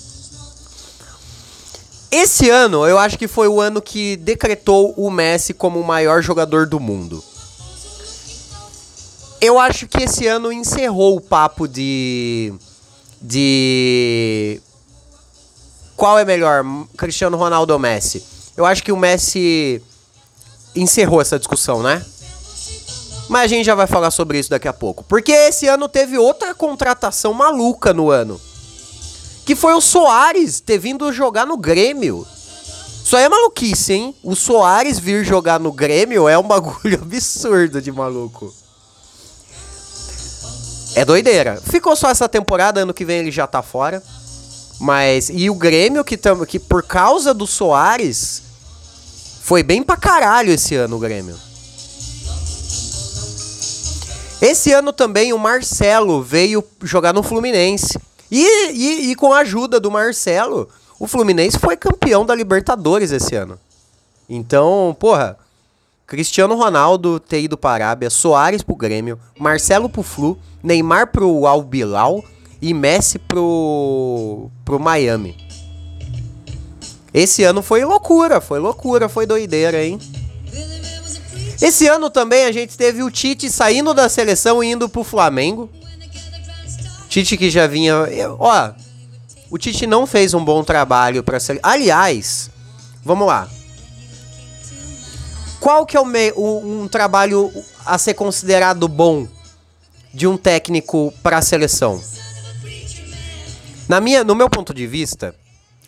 Esse 2.11 2.51
ano, 2.51 2.87
eu 2.87 2.99
acho 2.99 3.17
que 3.17 3.29
foi 3.29 3.47
o 3.47 3.61
ano 3.61 3.81
que 3.81 4.17
decretou 4.17 4.93
o 4.97 5.11
Messi 5.11 5.55
como 5.55 5.79
o 5.79 5.87
maior 5.87 6.23
jogador 6.23 6.67
do 6.67 6.81
mundo. 6.81 7.23
Eu 9.41 9.59
acho 9.59 9.87
que 9.87 10.03
esse 10.03 10.27
ano 10.27 10.53
encerrou 10.53 11.17
o 11.17 11.21
papo 11.21 11.69
de. 11.69 12.53
De. 13.23 14.61
Qual 15.97 16.19
é 16.19 16.25
melhor, 16.25 16.65
Cristiano 16.97 17.37
Ronaldo 17.37 17.73
ou 17.73 17.79
Messi? 17.79 18.25
Eu 18.57 18.67
acho 18.67 18.83
que 18.83 18.91
o 18.91 18.97
Messi 18.97 19.81
encerrou 20.75 21.21
essa 21.21 21.39
discussão, 21.39 21.83
né? 21.83 22.05
Mas 23.29 23.43
a 23.43 23.47
gente 23.47 23.65
já 23.65 23.77
vai 23.77 23.87
falar 23.87 24.11
sobre 24.11 24.39
isso 24.39 24.51
daqui 24.51 24.67
a 24.67 24.73
pouco. 24.73 25.05
Porque 25.05 25.31
esse 25.31 25.69
ano 25.69 25.89
teve 25.89 26.19
outra 26.19 26.55
contratação 26.55 27.33
maluca 27.33 27.95
no 27.95 28.11
ano. 28.11 28.41
Que 29.51 29.57
foi 29.57 29.75
o 29.75 29.81
Soares 29.81 30.61
ter 30.61 30.79
vindo 30.79 31.13
jogar 31.13 31.45
no 31.45 31.57
Grêmio. 31.57 32.25
Isso 33.05 33.17
aí 33.17 33.25
é 33.25 33.29
maluquice, 33.29 33.93
hein? 33.93 34.15
O 34.23 34.37
Soares 34.37 34.97
vir 34.97 35.25
jogar 35.25 35.59
no 35.59 35.73
Grêmio 35.73 36.29
é 36.29 36.39
um 36.39 36.45
bagulho 36.45 37.01
absurdo 37.03 37.83
de 37.83 37.91
maluco. 37.91 38.55
É 40.95 41.05
doideira. 41.05 41.61
Ficou 41.61 41.97
só 41.97 42.11
essa 42.11 42.29
temporada, 42.29 42.83
ano 42.83 42.95
que 42.95 43.05
vem 43.05 43.19
ele 43.19 43.33
já 43.33 43.45
tá 43.45 43.61
fora. 43.61 44.01
Mas. 44.79 45.29
E 45.29 45.51
o 45.51 45.57
Grêmio, 45.57 46.05
que, 46.05 46.17
tam, 46.17 46.47
que 46.47 46.61
por 46.61 46.85
causa 46.85 47.35
do 47.35 47.45
Soares. 47.45 48.43
Foi 49.43 49.65
bem 49.65 49.83
pra 49.83 49.97
caralho 49.97 50.53
esse 50.53 50.77
ano 50.77 50.95
o 50.95 51.01
Grêmio. 51.01 51.37
Esse 54.41 54.73
ano 54.73 54.93
também 54.93 55.33
o 55.33 55.39
Marcelo 55.39 56.23
veio 56.23 56.65
jogar 56.85 57.13
no 57.13 57.25
Fluminense. 57.25 57.99
E, 58.31 58.71
e, 58.73 59.11
e, 59.11 59.15
com 59.17 59.33
a 59.33 59.39
ajuda 59.39 59.81
do 59.81 59.91
Marcelo, 59.91 60.69
o 60.99 61.07
Fluminense 61.07 61.59
foi 61.59 61.77
campeão 61.77 62.25
da 62.25 62.35
Libertadores 62.35 63.11
esse 63.11 63.35
ano. 63.35 63.59
Então, 64.29 64.97
porra, 64.99 65.37
Cristiano 66.07 66.55
Ronaldo 66.55 67.19
ter 67.19 67.41
ido 67.43 67.57
para 67.57 67.71
a 67.71 67.89
Arábia, 67.89 68.11
Soares 68.11 68.63
pro 68.63 68.77
Grêmio, 68.77 69.19
Marcelo 69.39 69.89
pro 69.89 70.03
Flu, 70.03 70.39
Neymar 70.63 71.09
pro 71.09 71.47
Al 71.47 71.63
Bilal 71.63 72.25
e 72.61 72.75
Messi 72.75 73.19
pro, 73.19 74.51
pro 74.65 74.79
Miami. 74.79 75.37
Esse 77.13 77.43
ano 77.43 77.63
foi 77.63 77.85
loucura, 77.85 78.41
foi 78.41 78.61
loucura, 78.61 79.09
foi 79.09 79.27
doideira, 79.27 79.85
hein? 79.85 79.99
Esse 81.61 81.87
ano 81.89 82.09
também 82.09 82.45
a 82.45 82.53
gente 82.53 82.77
teve 82.77 83.03
o 83.03 83.11
Tite 83.11 83.51
saindo 83.51 83.93
da 83.93 84.09
seleção 84.09 84.63
e 84.63 84.71
indo 84.71 84.89
pro 84.89 85.05
Flamengo. 85.05 85.69
Tite 87.11 87.37
que 87.37 87.51
já 87.51 87.67
vinha. 87.67 87.97
Ó, 88.39 88.71
o 89.51 89.59
Tite 89.59 89.85
não 89.85 90.07
fez 90.07 90.33
um 90.33 90.45
bom 90.45 90.63
trabalho 90.63 91.25
pra 91.25 91.41
seleção. 91.41 91.69
Aliás, 91.69 92.49
vamos 93.05 93.27
lá. 93.27 93.49
Qual 95.59 95.85
que 95.85 95.97
é 95.97 96.01
o 96.01 96.07
me... 96.07 96.33
um 96.37 96.87
trabalho 96.87 97.53
a 97.85 97.99
ser 97.99 98.15
considerado 98.15 98.87
bom 98.87 99.27
de 100.15 100.29
um 100.29 100.37
técnico 100.37 101.13
para 101.21 101.39
a 101.39 101.43
seleção? 101.43 102.01
Na 103.89 104.01
minha, 104.01 104.23
no 104.23 104.37
meu 104.37 104.49
ponto 104.49 104.73
de 104.73 104.87
vista, 104.87 105.35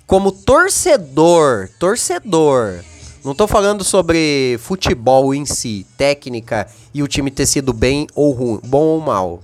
como 0.05 0.33
torcedor, 0.33 1.69
torcedor 1.79 2.81
Não 3.25 3.33
tô 3.33 3.47
falando 3.47 3.85
sobre 3.85 4.59
futebol 4.61 5.33
em 5.33 5.47
si, 5.47 5.87
técnica 5.97 6.67
e 6.93 7.01
o 7.01 7.07
time 7.07 7.31
ter 7.31 7.47
sido 7.47 7.73
bem 7.73 8.09
ou 8.13 8.33
ruim, 8.33 8.61
bom 8.65 8.87
ou 8.87 9.01
mal. 9.01 9.41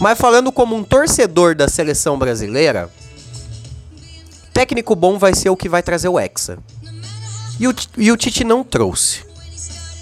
Mas 0.00 0.18
falando 0.18 0.50
como 0.50 0.74
um 0.74 0.84
torcedor 0.84 1.54
da 1.54 1.68
seleção 1.68 2.18
brasileira, 2.18 2.90
técnico 4.52 4.94
bom 4.94 5.18
vai 5.18 5.34
ser 5.34 5.50
o 5.50 5.56
que 5.56 5.68
vai 5.68 5.82
trazer 5.82 6.08
o 6.08 6.18
Hexa. 6.18 6.58
E 7.58 7.68
o, 7.68 7.74
e 7.96 8.10
o 8.10 8.16
Tite 8.16 8.44
não 8.44 8.64
trouxe. 8.64 9.24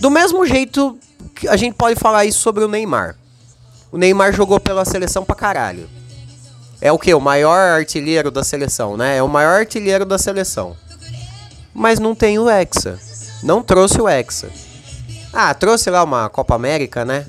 Do 0.01 0.11
mesmo 0.11 0.45
jeito 0.47 0.99
que 1.35 1.47
a 1.49 1.57
gente 1.57 1.75
pode 1.75 1.99
falar 1.99 2.25
isso 2.25 2.41
sobre 2.41 2.65
o 2.65 2.69
Neymar. 2.69 3.17
O 3.91 3.99
Neymar 3.99 4.33
jogou 4.33 4.59
pela 4.59 4.85
seleção 4.85 5.25
pra 5.25 5.37
caralho. 5.37 5.89
É 6.81 6.91
o 6.91 6.99
que? 6.99 7.13
O 7.15 7.21
maior 7.21 7.79
artilheiro 7.79 8.31
da 8.31 8.43
seleção, 8.43 8.97
né? 8.97 9.19
É 9.19 9.23
o 9.23 9.29
maior 9.29 9.61
artilheiro 9.61 10.05
da 10.05 10.19
seleção 10.19 10.77
mas 11.75 11.99
não 11.99 12.15
tem 12.15 12.39
o 12.39 12.49
Hexa. 12.49 12.99
Não 13.43 13.63
trouxe 13.63 14.01
o 14.01 14.09
Hexa. 14.09 14.51
Ah, 15.33 15.53
trouxe 15.55 15.91
lá 15.91 16.05
uma 16.05 16.29
Copa 16.29 16.55
América, 16.55 17.05
né? 17.05 17.27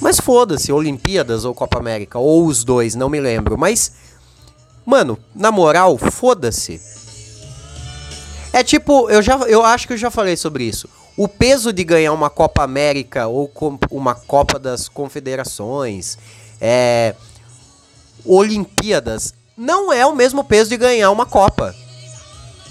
Mas 0.00 0.20
foda-se, 0.20 0.72
Olimpíadas 0.72 1.44
ou 1.44 1.54
Copa 1.54 1.78
América, 1.78 2.18
ou 2.18 2.46
os 2.46 2.64
dois, 2.64 2.94
não 2.94 3.08
me 3.08 3.20
lembro. 3.20 3.56
Mas, 3.56 3.92
mano, 4.84 5.18
na 5.34 5.50
moral, 5.50 5.96
foda-se. 5.96 6.80
É 8.52 8.62
tipo, 8.62 9.10
eu, 9.10 9.20
já, 9.22 9.36
eu 9.40 9.64
acho 9.64 9.86
que 9.86 9.92
eu 9.92 9.98
já 9.98 10.10
falei 10.10 10.36
sobre 10.36 10.64
isso. 10.64 10.88
O 11.16 11.26
peso 11.28 11.72
de 11.72 11.82
ganhar 11.82 12.12
uma 12.12 12.28
Copa 12.28 12.62
América 12.62 13.26
ou 13.26 13.50
uma 13.90 14.14
Copa 14.14 14.58
das 14.58 14.88
Confederações, 14.88 16.18
é, 16.60 17.14
Olimpíadas, 18.24 19.34
não 19.56 19.92
é 19.92 20.04
o 20.04 20.14
mesmo 20.14 20.44
peso 20.44 20.70
de 20.70 20.76
ganhar 20.76 21.10
uma 21.10 21.24
Copa. 21.24 21.74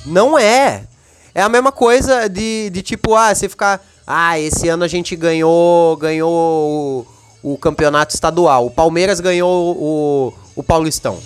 Não 0.06 0.38
é. 0.38 0.88
É 1.34 1.42
a 1.42 1.50
mesma 1.50 1.72
coisa 1.72 2.30
de, 2.30 2.70
de 2.70 2.82
tipo, 2.82 3.16
ah, 3.16 3.34
você 3.34 3.50
ficar. 3.50 3.84
Ah, 4.06 4.40
esse 4.40 4.70
ano 4.70 4.84
a 4.84 4.88
gente 4.88 5.16
ganhou 5.16 5.98
ganhou 5.98 7.08
o, 7.46 7.58
campeonato 7.58 8.16
estadual. 8.16 8.66
O 8.66 8.72
Palmeiras 8.72 9.20
ganhou 9.20 9.78
o, 9.78 10.34
o 10.56 10.64
Paulistão. 10.64 11.22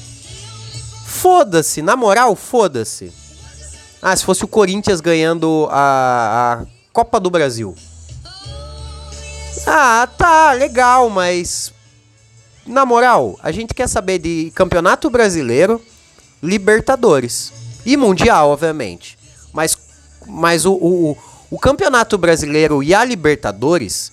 Foda-se, 1.06 1.82
na 1.82 1.96
moral, 1.96 2.36
foda-se. 2.36 3.14
Ah, 4.02 4.16
se 4.16 4.26
fosse 4.26 4.44
o 4.44 4.48
Corinthians 4.48 5.00
ganhando 5.00 5.68
a, 5.72 6.60
a 6.62 6.66
Copa 6.92 7.20
do 7.20 7.30
Brasil. 7.30 7.74
Ah, 9.66 10.08
tá, 10.18 10.52
legal, 10.52 11.10
mas. 11.10 11.74
Na 12.66 12.86
moral, 12.86 13.40
a 13.42 13.52
gente 13.52 13.74
quer 13.74 13.88
saber 13.88 14.20
de 14.20 14.52
Campeonato 14.54 15.10
Brasileiro, 15.10 15.82
Libertadores. 16.44 17.52
E 17.86 17.96
Mundial, 17.98 18.50
obviamente. 18.50 19.18
Mas, 19.54 19.78
mas 20.28 20.66
o, 20.66 20.74
o, 20.74 21.18
o 21.50 21.58
Campeonato 21.58 22.18
Brasileiro 22.18 22.84
e 22.84 22.94
a 22.94 23.04
Libertadores 23.04 24.12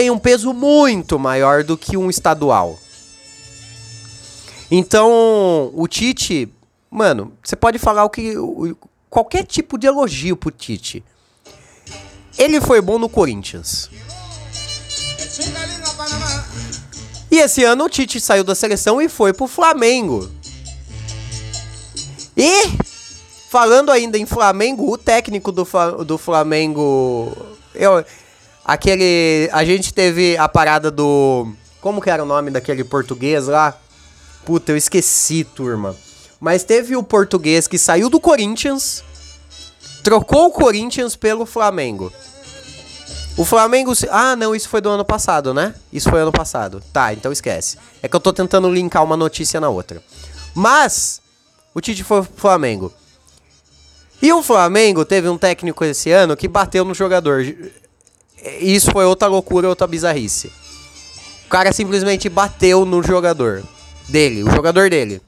tem 0.00 0.10
um 0.10 0.18
peso 0.18 0.54
muito 0.54 1.18
maior 1.18 1.62
do 1.62 1.76
que 1.76 1.94
um 1.94 2.08
estadual. 2.08 2.78
Então, 4.70 5.70
o 5.74 5.86
Tite, 5.86 6.50
mano, 6.90 7.34
você 7.44 7.54
pode 7.54 7.78
falar 7.78 8.04
o 8.04 8.08
que 8.08 8.32
qualquer 9.10 9.44
tipo 9.44 9.76
de 9.76 9.86
elogio 9.86 10.38
pro 10.38 10.50
Tite. 10.50 11.04
Ele 12.38 12.62
foi 12.62 12.80
bom 12.80 12.98
no 12.98 13.10
Corinthians. 13.10 13.90
E 17.30 17.36
esse 17.36 17.62
ano 17.62 17.84
o 17.84 17.88
Tite 17.90 18.18
saiu 18.22 18.42
da 18.42 18.54
seleção 18.54 19.02
e 19.02 19.08
foi 19.10 19.34
pro 19.34 19.46
Flamengo. 19.46 20.30
E, 22.34 22.70
falando 23.50 23.90
ainda 23.92 24.16
em 24.16 24.24
Flamengo, 24.24 24.90
o 24.90 24.96
técnico 24.96 25.52
do, 25.52 25.68
do 26.06 26.16
Flamengo. 26.16 27.36
Eu, 27.74 28.02
aquele. 28.70 29.50
A 29.52 29.64
gente 29.64 29.92
teve 29.92 30.36
a 30.36 30.48
parada 30.48 30.90
do. 30.90 31.52
Como 31.80 32.00
que 32.00 32.08
era 32.08 32.22
o 32.22 32.26
nome 32.26 32.50
daquele 32.50 32.84
português 32.84 33.46
lá? 33.46 33.76
Puta, 34.44 34.72
eu 34.72 34.76
esqueci, 34.76 35.44
turma. 35.44 35.96
Mas 36.40 36.62
teve 36.62 36.94
o 36.96 37.02
português 37.02 37.66
que 37.66 37.76
saiu 37.76 38.08
do 38.08 38.20
Corinthians, 38.20 39.02
trocou 40.04 40.46
o 40.46 40.50
Corinthians 40.50 41.16
pelo 41.16 41.44
Flamengo. 41.44 42.12
O 43.36 43.44
Flamengo. 43.44 43.92
Ah, 44.10 44.36
não, 44.36 44.54
isso 44.54 44.68
foi 44.68 44.80
do 44.80 44.88
ano 44.88 45.04
passado, 45.04 45.52
né? 45.52 45.74
Isso 45.92 46.08
foi 46.08 46.20
ano 46.20 46.32
passado. 46.32 46.82
Tá, 46.92 47.12
então 47.12 47.32
esquece. 47.32 47.76
É 48.02 48.08
que 48.08 48.14
eu 48.14 48.20
tô 48.20 48.32
tentando 48.32 48.70
linkar 48.70 49.02
uma 49.02 49.16
notícia 49.16 49.60
na 49.60 49.68
outra. 49.68 50.02
Mas 50.54 51.20
o 51.74 51.80
Tite 51.80 52.04
foi 52.04 52.22
pro 52.22 52.40
Flamengo. 52.40 52.92
E 54.22 54.32
o 54.32 54.42
Flamengo 54.42 55.04
teve 55.04 55.28
um 55.28 55.38
técnico 55.38 55.82
esse 55.82 56.10
ano 56.10 56.36
que 56.36 56.46
bateu 56.46 56.84
no 56.84 56.94
jogador. 56.94 57.42
Isso 58.60 58.90
foi 58.90 59.04
outra 59.04 59.28
loucura, 59.28 59.68
outra 59.68 59.86
bizarrice. 59.86 60.50
O 61.46 61.48
cara 61.50 61.72
simplesmente 61.72 62.28
bateu 62.28 62.84
no 62.84 63.02
jogador 63.02 63.62
dele, 64.08 64.42
o 64.42 64.50
jogador 64.50 64.88
dele. 64.88 65.20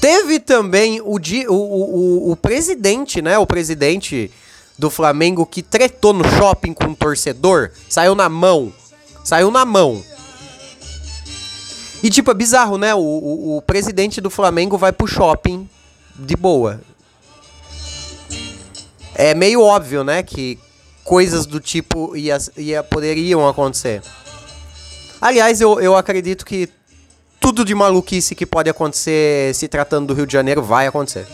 Teve 0.00 0.38
também 0.38 1.00
o, 1.00 1.16
o, 1.16 1.54
o, 1.54 2.32
o 2.32 2.36
presidente, 2.36 3.22
né? 3.22 3.38
O 3.38 3.46
presidente 3.46 4.30
do 4.78 4.90
Flamengo 4.90 5.46
que 5.46 5.62
tretou 5.62 6.12
no 6.12 6.24
shopping 6.28 6.74
com 6.74 6.88
um 6.88 6.94
torcedor. 6.94 7.70
Saiu 7.88 8.14
na 8.14 8.28
mão. 8.28 8.72
Saiu 9.24 9.50
na 9.50 9.64
mão. 9.64 10.02
E 12.02 12.10
tipo, 12.10 12.30
é 12.30 12.34
bizarro, 12.34 12.76
né? 12.76 12.94
O, 12.94 12.98
o, 13.00 13.56
o 13.56 13.62
presidente 13.62 14.20
do 14.20 14.28
Flamengo 14.28 14.76
vai 14.76 14.92
pro 14.92 15.06
shopping 15.06 15.66
de 16.14 16.36
boa. 16.36 16.82
É 19.14 19.34
meio 19.34 19.62
óbvio, 19.62 20.04
né? 20.04 20.22
Que 20.22 20.58
coisas 21.04 21.46
do 21.46 21.60
tipo 21.60 22.16
ia, 22.16 22.38
ia, 22.56 22.82
poderiam 22.82 23.46
acontecer. 23.46 24.02
Aliás, 25.20 25.60
eu, 25.60 25.80
eu 25.80 25.96
acredito 25.96 26.44
que 26.44 26.68
tudo 27.38 27.64
de 27.64 27.74
maluquice 27.74 28.34
que 28.34 28.46
pode 28.46 28.70
acontecer 28.70 29.54
se 29.54 29.68
tratando 29.68 30.08
do 30.08 30.14
Rio 30.14 30.26
de 30.26 30.32
Janeiro 30.32 30.62
vai 30.62 30.86
acontecer. 30.86 31.26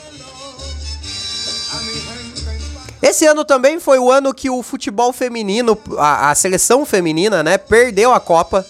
Esse 3.01 3.25
ano 3.27 3.45
também 3.45 3.81
foi 3.81 3.99
o 3.99 4.11
ano 4.11 4.35
que 4.35 4.51
o 4.51 4.63
futebol 4.63 5.13
feminino, 5.13 5.79
a, 5.97 6.31
a 6.31 6.35
seleção 6.35 6.85
feminina, 6.85 7.43
né, 7.43 7.57
perdeu 7.57 8.13
a 8.13 8.21
Copa 8.21 8.67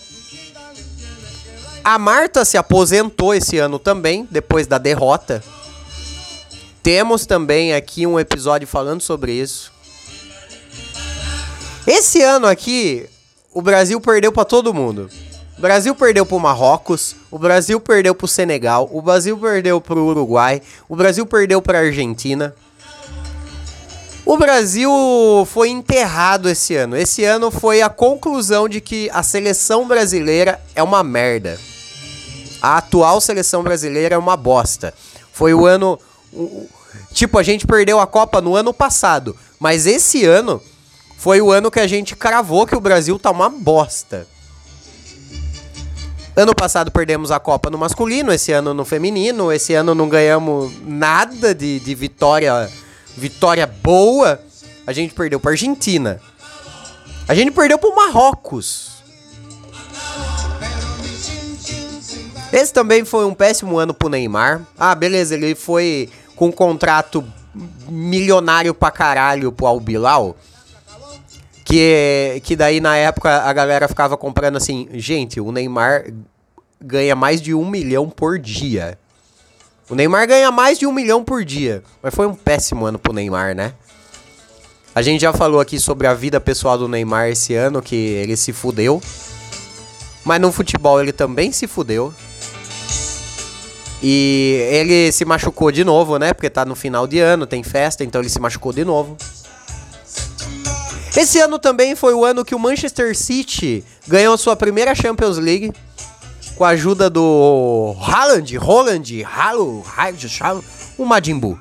a 1.82 1.98
Marta 1.98 2.44
se 2.44 2.56
aposentou 2.58 3.34
esse 3.34 3.58
ano 3.58 3.78
também, 3.78 4.28
depois 4.30 4.66
da 4.66 4.78
derrota. 4.78 5.42
Temos 6.82 7.26
também 7.26 7.74
aqui 7.74 8.06
um 8.06 8.20
episódio 8.20 8.68
falando 8.68 9.00
sobre 9.00 9.32
isso. 9.32 9.72
Esse 11.86 12.22
ano 12.22 12.46
aqui, 12.46 13.06
o 13.52 13.62
Brasil 13.62 14.00
perdeu 14.00 14.30
para 14.30 14.44
todo 14.44 14.74
mundo. 14.74 15.08
O 15.56 15.60
Brasil 15.60 15.94
perdeu 15.94 16.24
para 16.24 16.36
o 16.36 16.40
Marrocos, 16.40 17.16
o 17.30 17.38
Brasil 17.38 17.80
perdeu 17.80 18.14
para 18.14 18.24
o 18.24 18.28
Senegal, 18.28 18.88
o 18.92 19.02
Brasil 19.02 19.36
perdeu 19.36 19.80
para 19.80 19.98
o 19.98 20.06
Uruguai, 20.06 20.62
o 20.88 20.96
Brasil 20.96 21.26
perdeu 21.26 21.60
para 21.60 21.78
a 21.78 21.82
Argentina. 21.82 22.54
O 24.24 24.36
Brasil 24.36 24.90
foi 25.46 25.70
enterrado 25.70 26.48
esse 26.48 26.76
ano. 26.76 26.96
Esse 26.96 27.24
ano 27.24 27.50
foi 27.50 27.82
a 27.82 27.88
conclusão 27.88 28.68
de 28.68 28.80
que 28.80 29.10
a 29.12 29.22
seleção 29.22 29.88
brasileira 29.88 30.60
é 30.74 30.82
uma 30.82 31.02
merda. 31.02 31.58
A 32.62 32.78
atual 32.78 33.20
seleção 33.20 33.62
brasileira 33.62 34.14
é 34.14 34.18
uma 34.18 34.36
bosta. 34.36 34.94
Foi 35.32 35.52
o 35.52 35.66
ano. 35.66 35.98
Tipo, 37.12 37.38
a 37.38 37.42
gente 37.42 37.66
perdeu 37.66 37.98
a 37.98 38.06
Copa 38.06 38.40
no 38.40 38.54
ano 38.54 38.72
passado. 38.72 39.36
Mas 39.58 39.86
esse 39.86 40.24
ano 40.24 40.62
foi 41.20 41.42
o 41.42 41.52
ano 41.52 41.70
que 41.70 41.78
a 41.78 41.86
gente 41.86 42.16
cravou 42.16 42.66
que 42.66 42.74
o 42.74 42.80
Brasil 42.80 43.18
tá 43.18 43.30
uma 43.30 43.50
bosta. 43.50 44.26
Ano 46.34 46.54
passado 46.54 46.90
perdemos 46.90 47.30
a 47.30 47.38
Copa 47.38 47.68
no 47.68 47.76
masculino, 47.76 48.32
esse 48.32 48.52
ano 48.52 48.72
no 48.72 48.86
feminino. 48.86 49.52
Esse 49.52 49.74
ano 49.74 49.94
não 49.94 50.08
ganhamos 50.08 50.72
nada 50.82 51.54
de, 51.54 51.78
de 51.78 51.94
vitória, 51.94 52.70
vitória 53.14 53.66
boa. 53.66 54.40
A 54.86 54.94
gente 54.94 55.12
perdeu 55.12 55.38
pra 55.38 55.50
Argentina. 55.50 56.18
A 57.28 57.34
gente 57.34 57.50
perdeu 57.50 57.76
pro 57.76 57.94
Marrocos. 57.94 59.02
Esse 62.50 62.72
também 62.72 63.04
foi 63.04 63.26
um 63.26 63.34
péssimo 63.34 63.76
ano 63.76 63.92
pro 63.92 64.08
Neymar. 64.08 64.62
Ah, 64.78 64.94
beleza, 64.94 65.34
ele 65.34 65.54
foi 65.54 66.08
com 66.34 66.46
um 66.46 66.52
contrato 66.52 67.22
milionário 67.90 68.72
pra 68.72 68.90
caralho 68.90 69.52
pro 69.52 69.66
Albilau. 69.66 70.34
Que, 71.64 72.40
que 72.44 72.56
daí 72.56 72.80
na 72.80 72.96
época 72.96 73.42
a 73.42 73.52
galera 73.52 73.86
ficava 73.86 74.16
comprando 74.16 74.56
assim, 74.56 74.88
gente, 74.94 75.40
o 75.40 75.52
Neymar 75.52 76.06
ganha 76.80 77.14
mais 77.14 77.40
de 77.40 77.54
um 77.54 77.68
milhão 77.68 78.08
por 78.08 78.38
dia. 78.38 78.98
O 79.88 79.94
Neymar 79.94 80.26
ganha 80.26 80.50
mais 80.50 80.78
de 80.78 80.86
um 80.86 80.92
milhão 80.92 81.24
por 81.24 81.44
dia. 81.44 81.82
Mas 82.02 82.14
foi 82.14 82.26
um 82.26 82.34
péssimo 82.34 82.86
ano 82.86 82.98
pro 82.98 83.12
Neymar, 83.12 83.54
né? 83.54 83.74
A 84.94 85.02
gente 85.02 85.20
já 85.20 85.32
falou 85.32 85.60
aqui 85.60 85.78
sobre 85.78 86.06
a 86.06 86.14
vida 86.14 86.40
pessoal 86.40 86.78
do 86.78 86.88
Neymar 86.88 87.28
esse 87.28 87.54
ano, 87.54 87.82
que 87.82 87.94
ele 87.94 88.36
se 88.36 88.52
fudeu. 88.52 89.00
Mas 90.24 90.40
no 90.40 90.50
futebol 90.52 91.00
ele 91.00 91.12
também 91.12 91.52
se 91.52 91.66
fudeu. 91.66 92.12
E 94.02 94.66
ele 94.70 95.12
se 95.12 95.24
machucou 95.24 95.70
de 95.70 95.84
novo, 95.84 96.18
né? 96.18 96.32
Porque 96.32 96.48
tá 96.48 96.64
no 96.64 96.74
final 96.74 97.06
de 97.06 97.18
ano, 97.18 97.46
tem 97.46 97.62
festa, 97.62 98.02
então 98.02 98.20
ele 98.20 98.30
se 98.30 98.40
machucou 98.40 98.72
de 98.72 98.84
novo. 98.84 99.16
Esse 101.16 101.40
ano 101.40 101.58
também 101.58 101.96
foi 101.96 102.14
o 102.14 102.24
ano 102.24 102.44
que 102.44 102.54
o 102.54 102.58
Manchester 102.58 103.16
City 103.16 103.84
ganhou 104.06 104.38
sua 104.38 104.54
primeira 104.54 104.94
Champions 104.94 105.38
League 105.38 105.72
com 106.56 106.64
a 106.64 106.68
ajuda 106.68 107.10
do 107.10 107.96
Haaland, 108.00 108.56
Holland, 108.56 109.24
Halo, 109.24 109.84
Halo, 109.96 110.64
o 110.96 111.04
Majin 111.04 111.38
Buu. 111.38 111.58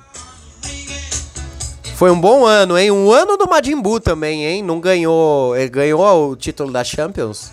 Foi 1.96 2.12
um 2.12 2.20
bom 2.20 2.46
ano, 2.46 2.78
hein? 2.78 2.92
Um 2.92 3.12
ano 3.12 3.38
do 3.38 3.50
Majin 3.50 3.82
Buu 3.82 4.00
também, 4.00 4.46
hein? 4.46 4.64
Não 4.64 4.80
ganhou, 4.80 5.56
ele 5.56 5.70
ganhou 5.70 6.32
o 6.32 6.36
título 6.36 6.72
da 6.72 6.84
Champions. 6.84 7.52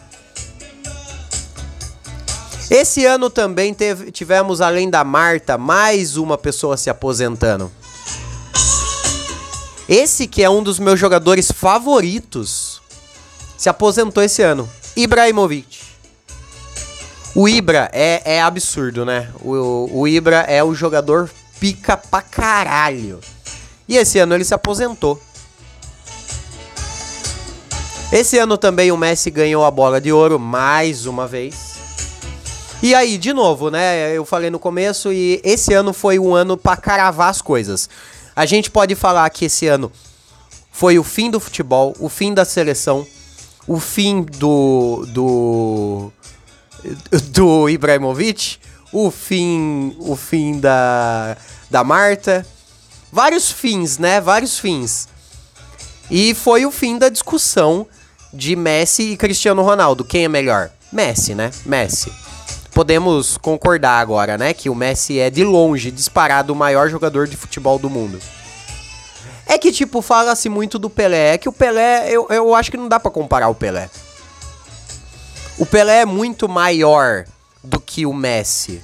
Esse 2.71 3.05
ano 3.05 3.31
também 3.31 3.73
teve, 3.73 4.11
tivemos, 4.11 4.61
além 4.61 4.91
da 4.91 5.03
Marta, 5.05 5.57
mais 5.57 6.17
uma 6.17 6.37
pessoa 6.37 6.77
se 6.77 6.91
aposentando. 6.91 7.71
Esse 9.89 10.27
que 10.27 10.43
é 10.43 10.51
um 10.51 10.63
dos 10.63 10.79
meus 10.79 10.99
jogadores 10.99 11.51
favoritos 11.53 12.83
se 13.57 13.69
aposentou 13.69 14.23
esse 14.23 14.43
ano. 14.43 14.69
Ibrahimovic. 14.97 15.81
O 17.35 17.49
Ibra 17.49 17.91
é, 17.93 18.23
é 18.25 18.43
absurdo, 18.43 19.05
né? 19.05 19.31
O, 19.41 19.89
o 19.93 20.09
Ibra 20.09 20.39
é 20.49 20.65
o 20.65 20.75
jogador 20.75 21.31
pica 21.61 21.97
pra 21.97 22.23
caralho. 22.23 23.21
E 23.89 23.97
esse 23.97 24.19
ano 24.19 24.35
ele 24.35 24.45
se 24.45 24.55
aposentou. 24.55 25.21
Esse 28.11 28.39
ano 28.39 28.57
também 28.57 28.91
o 28.91 28.97
Messi 28.97 29.31
ganhou 29.31 29.65
a 29.65 29.71
bola 29.71 30.01
de 30.01 30.13
ouro 30.13 30.39
mais 30.39 31.07
uma 31.07 31.27
vez. 31.27 31.77
E 32.83 32.95
aí, 32.95 33.19
de 33.19 33.33
novo, 33.33 33.71
né? 33.71 34.17
Eu 34.17 34.25
falei 34.25 34.51
no 34.51 34.59
começo 34.59 35.13
e 35.13 35.41
esse 35.45 35.73
ano 35.75 35.93
foi 35.93 36.19
um 36.19 36.35
ano 36.35 36.57
para 36.57 36.77
caravar 36.77 37.29
as 37.29 37.43
coisas. 37.43 37.89
A 38.37 38.45
gente 38.45 38.71
pode 38.71 38.95
falar 38.95 39.29
que 39.31 39.47
esse 39.47 39.67
ano 39.67 39.91
foi 40.71 40.99
o 40.99 41.03
fim 41.03 41.31
do 41.31 41.41
futebol, 41.41 41.97
o 41.99 42.07
fim 42.11 42.35
da 42.35 42.45
seleção, 42.45 43.07
o 43.67 43.81
fim 43.81 44.21
do 44.23 45.07
do 45.09 46.13
do 47.31 47.67
Ibrahimovic, 47.71 48.59
o 48.93 49.11
fim 49.11 49.97
o 50.01 50.15
fim 50.15 50.61
da 50.61 51.35
da 51.71 51.83
Marta, 51.83 52.47
vários 53.11 53.51
fins, 53.51 53.97
né? 53.97 54.21
Vários 54.21 54.59
fins. 54.59 55.09
E 56.11 56.35
foi 56.35 56.67
o 56.67 56.71
fim 56.71 56.99
da 56.99 57.09
discussão 57.09 57.87
de 58.35 58.55
Messi 58.55 59.13
e 59.13 59.17
Cristiano 59.17 59.63
Ronaldo. 59.63 60.05
Quem 60.05 60.25
é 60.25 60.29
melhor? 60.29 60.71
Messi, 60.93 61.35
né? 61.35 61.51
Messi 61.65 62.13
podemos 62.77 63.39
concordar 63.39 64.01
agora, 64.01 64.37
né? 64.37 64.53
Que 64.53 64.69
o 64.69 64.75
Messi 64.75 65.19
é 65.19 65.31
de 65.31 65.43
longe, 65.43 65.91
disparado, 65.91 66.53
o 66.53 66.57
maior 66.57 66.91
jogador 66.91 67.27
de 67.27 67.35
futebol 67.35 67.79
do 67.79 67.89
mundo. 67.89 68.21
É 69.47 69.57
que, 69.57 69.73
tipo, 69.73 70.03
fala-se 70.03 70.51
muito 70.51 70.79
do 70.79 70.91
Pelé. 70.91 71.33
É 71.33 71.39
que 71.39 71.49
o 71.49 71.53
Pelé, 71.53 72.11
eu, 72.11 72.27
eu 72.29 72.55
acho 72.55 72.71
que 72.71 72.77
não 72.77 72.87
dá 72.87 73.01
para 73.01 73.11
comparar 73.11 73.49
o 73.49 73.55
Pelé. 73.55 73.89
O 75.57 75.65
Pelé 75.65 76.03
é 76.03 76.05
muito 76.05 76.51
maior 76.51 77.25
do 77.65 77.81
que 77.81 78.05
o 78.05 78.13
Messi, 78.13 78.83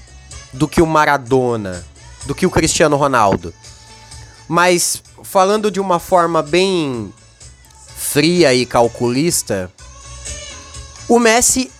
do 0.55 0.67
que 0.67 0.81
o 0.81 0.87
Maradona, 0.87 1.85
do 2.25 2.35
que 2.35 2.47
o 2.47 2.51
Cristiano 2.51 2.97
Ronaldo. 2.97 3.53
Mas, 4.49 5.03
falando 5.23 5.71
de 5.71 5.81
uma 5.81 5.99
forma 5.99 6.41
bem 6.41 7.13
fria 7.95 8.55
e 8.55 8.65
calculista, 8.65 9.71
o 11.07 11.19
Messi 11.19 11.71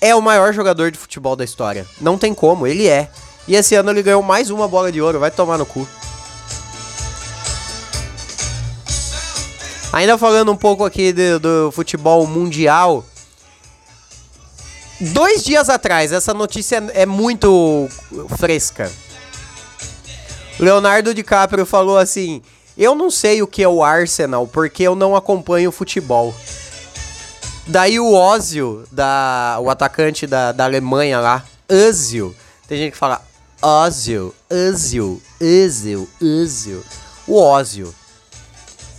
é 0.00 0.14
o 0.14 0.22
maior 0.22 0.52
jogador 0.52 0.90
de 0.90 0.98
futebol 0.98 1.34
da 1.34 1.44
história. 1.44 1.86
Não 2.00 2.18
tem 2.18 2.34
como, 2.34 2.66
ele 2.66 2.86
é. 2.86 3.10
E 3.46 3.56
esse 3.56 3.74
ano 3.74 3.90
ele 3.90 4.02
ganhou 4.02 4.22
mais 4.22 4.50
uma 4.50 4.68
bola 4.68 4.92
de 4.92 5.00
ouro, 5.00 5.18
vai 5.18 5.30
tomar 5.30 5.58
no 5.58 5.66
cu. 5.66 5.86
Ainda 9.92 10.18
falando 10.18 10.52
um 10.52 10.56
pouco 10.56 10.84
aqui 10.84 11.12
do, 11.12 11.40
do 11.40 11.72
futebol 11.72 12.26
mundial. 12.26 13.04
Dois 15.00 15.42
dias 15.44 15.70
atrás, 15.70 16.12
essa 16.12 16.34
notícia 16.34 16.76
é 16.92 17.06
muito 17.06 17.88
fresca. 18.36 18.90
Leonardo 20.58 21.14
DiCaprio 21.14 21.64
falou 21.64 21.96
assim: 21.96 22.42
Eu 22.76 22.94
não 22.94 23.10
sei 23.10 23.40
o 23.40 23.46
que 23.46 23.62
é 23.62 23.68
o 23.68 23.82
Arsenal 23.82 24.46
porque 24.46 24.82
eu 24.82 24.94
não 24.94 25.16
acompanho 25.16 25.72
futebol. 25.72 26.34
Daí 27.68 28.00
o 28.00 28.14
Ozil, 28.14 28.84
da, 28.90 29.58
o 29.60 29.68
atacante 29.68 30.26
da, 30.26 30.52
da 30.52 30.64
Alemanha 30.64 31.20
lá, 31.20 31.44
Özil. 31.68 32.34
Tem 32.66 32.78
gente 32.78 32.92
que 32.92 32.98
fala 32.98 33.20
Ozil, 33.60 34.34
Özil, 34.48 35.20
Özil, 35.38 36.08
Özil. 36.18 36.82
O 37.26 37.38
Ozil. 37.38 37.94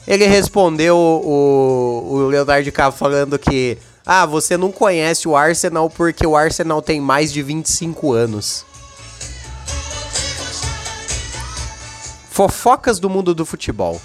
Ele 0.08 0.28
respondeu 0.28 0.96
o, 0.96 2.10
o 2.12 2.28
Leonardo 2.28 2.64
DiCaprio 2.64 2.96
falando 2.96 3.40
que 3.40 3.80
ah, 4.06 4.28
você 4.28 4.56
não 4.56 4.72
conhece 4.72 5.28
o 5.28 5.36
Arsenal 5.36 5.90
porque 5.90 6.26
o 6.26 6.38
Arsenal 6.38 6.80
tem 6.80 7.02
mais 7.02 7.34
de 7.34 7.42
25 7.42 8.14
anos. 8.14 8.66
Fofocas 12.30 13.00
do 13.00 13.10
mundo 13.10 13.34
do 13.34 13.48
futebol. 13.48 14.00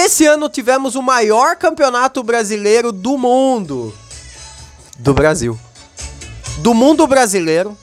Esse 0.00 0.24
ano 0.26 0.48
tivemos 0.48 0.94
o 0.94 1.02
maior 1.02 1.56
campeonato 1.56 2.22
brasileiro 2.22 2.92
do 2.92 3.18
mundo. 3.18 3.92
Do 4.96 5.12
Brasil. 5.12 5.58
Do 6.58 6.72
mundo 6.72 7.04
brasileiro. 7.04 7.76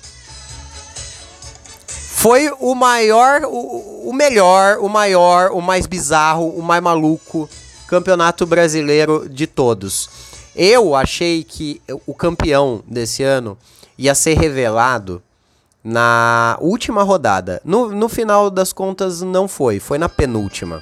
Foi 1.85 2.49
o 2.57 2.73
maior, 2.73 3.41
o, 3.43 4.09
o 4.09 4.13
melhor, 4.13 4.77
o 4.79 4.87
maior, 4.87 5.51
o 5.51 5.59
mais 5.59 5.85
bizarro, 5.85 6.47
o 6.57 6.61
mais 6.61 6.81
maluco 6.81 7.49
campeonato 7.85 8.45
brasileiro 8.45 9.27
de 9.27 9.45
todos. 9.45 10.09
Eu 10.55 10.95
achei 10.95 11.43
que 11.43 11.81
o 12.07 12.13
campeão 12.13 12.81
desse 12.87 13.23
ano 13.23 13.57
ia 13.97 14.15
ser 14.15 14.37
revelado 14.37 15.21
na 15.83 16.57
última 16.61 17.03
rodada. 17.03 17.61
No, 17.65 17.89
no 17.89 18.07
final 18.07 18.49
das 18.49 18.71
contas, 18.71 19.19
não 19.19 19.49
foi, 19.49 19.81
foi 19.81 19.97
na 19.97 20.07
penúltima. 20.07 20.81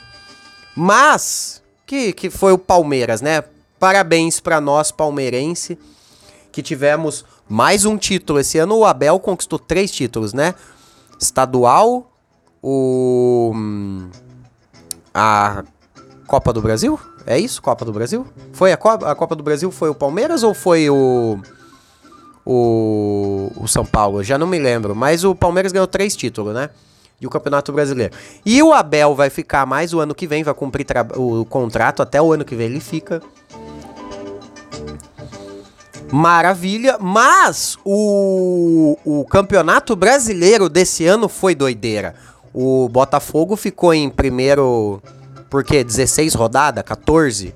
Mas, 0.75 1.61
que, 1.85 2.13
que 2.13 2.29
foi 2.29 2.51
o 2.51 2.57
Palmeiras, 2.57 3.21
né? 3.21 3.43
Parabéns 3.79 4.39
para 4.39 4.61
nós, 4.61 4.91
palmeirense, 4.91 5.77
que 6.51 6.63
tivemos 6.63 7.25
mais 7.47 7.85
um 7.85 7.97
título. 7.97 8.39
Esse 8.39 8.57
ano 8.57 8.77
o 8.77 8.85
Abel 8.85 9.19
conquistou 9.19 9.59
três 9.59 9.91
títulos, 9.91 10.33
né? 10.33 10.55
Estadual, 11.19 12.11
o. 12.61 13.51
Hum, 13.53 14.09
a 15.13 15.63
Copa 16.25 16.51
do 16.51 16.61
Brasil? 16.61 16.99
É 17.27 17.37
isso? 17.37 17.61
Copa 17.61 17.85
do 17.85 17.93
Brasil? 17.93 18.25
Foi 18.53 18.71
a 18.71 18.77
Copa, 18.77 19.11
a 19.11 19.15
Copa 19.15 19.35
do 19.35 19.43
Brasil? 19.43 19.69
Foi 19.71 19.89
o 19.89 19.95
Palmeiras 19.95 20.43
ou 20.43 20.53
foi 20.53 20.89
o. 20.89 21.39
O, 22.45 23.51
o 23.55 23.67
São 23.67 23.85
Paulo? 23.85 24.23
Já 24.23 24.37
não 24.37 24.47
me 24.47 24.59
lembro. 24.59 24.95
Mas 24.95 25.23
o 25.23 25.35
Palmeiras 25.35 25.71
ganhou 25.71 25.87
três 25.87 26.15
títulos, 26.15 26.53
né? 26.53 26.69
E 27.19 27.27
o 27.27 27.29
Campeonato 27.29 27.71
Brasileiro. 27.71 28.13
E 28.45 28.61
o 28.61 28.73
Abel 28.73 29.15
vai 29.15 29.29
ficar 29.29 29.65
mais 29.65 29.93
o 29.93 29.99
ano 29.99 30.13
que 30.13 30.27
vem, 30.27 30.43
vai 30.43 30.53
cumprir 30.53 30.85
o 31.15 31.45
contrato 31.45 32.01
até 32.01 32.21
o 32.21 32.33
ano 32.33 32.43
que 32.43 32.55
vem 32.55 32.67
ele 32.67 32.79
fica. 32.79 33.21
Maravilha, 36.11 36.97
mas 36.99 37.77
o, 37.83 38.97
o 39.03 39.25
Campeonato 39.25 39.95
Brasileiro 39.95 40.69
desse 40.69 41.07
ano 41.07 41.27
foi 41.27 41.55
doideira. 41.55 42.13
O 42.53 42.87
Botafogo 42.87 43.55
ficou 43.55 43.93
em 43.93 44.09
primeiro, 44.11 45.01
por 45.49 45.63
quê? 45.63 45.83
16 45.83 46.35
rodada, 46.35 46.83
14. 46.83 47.55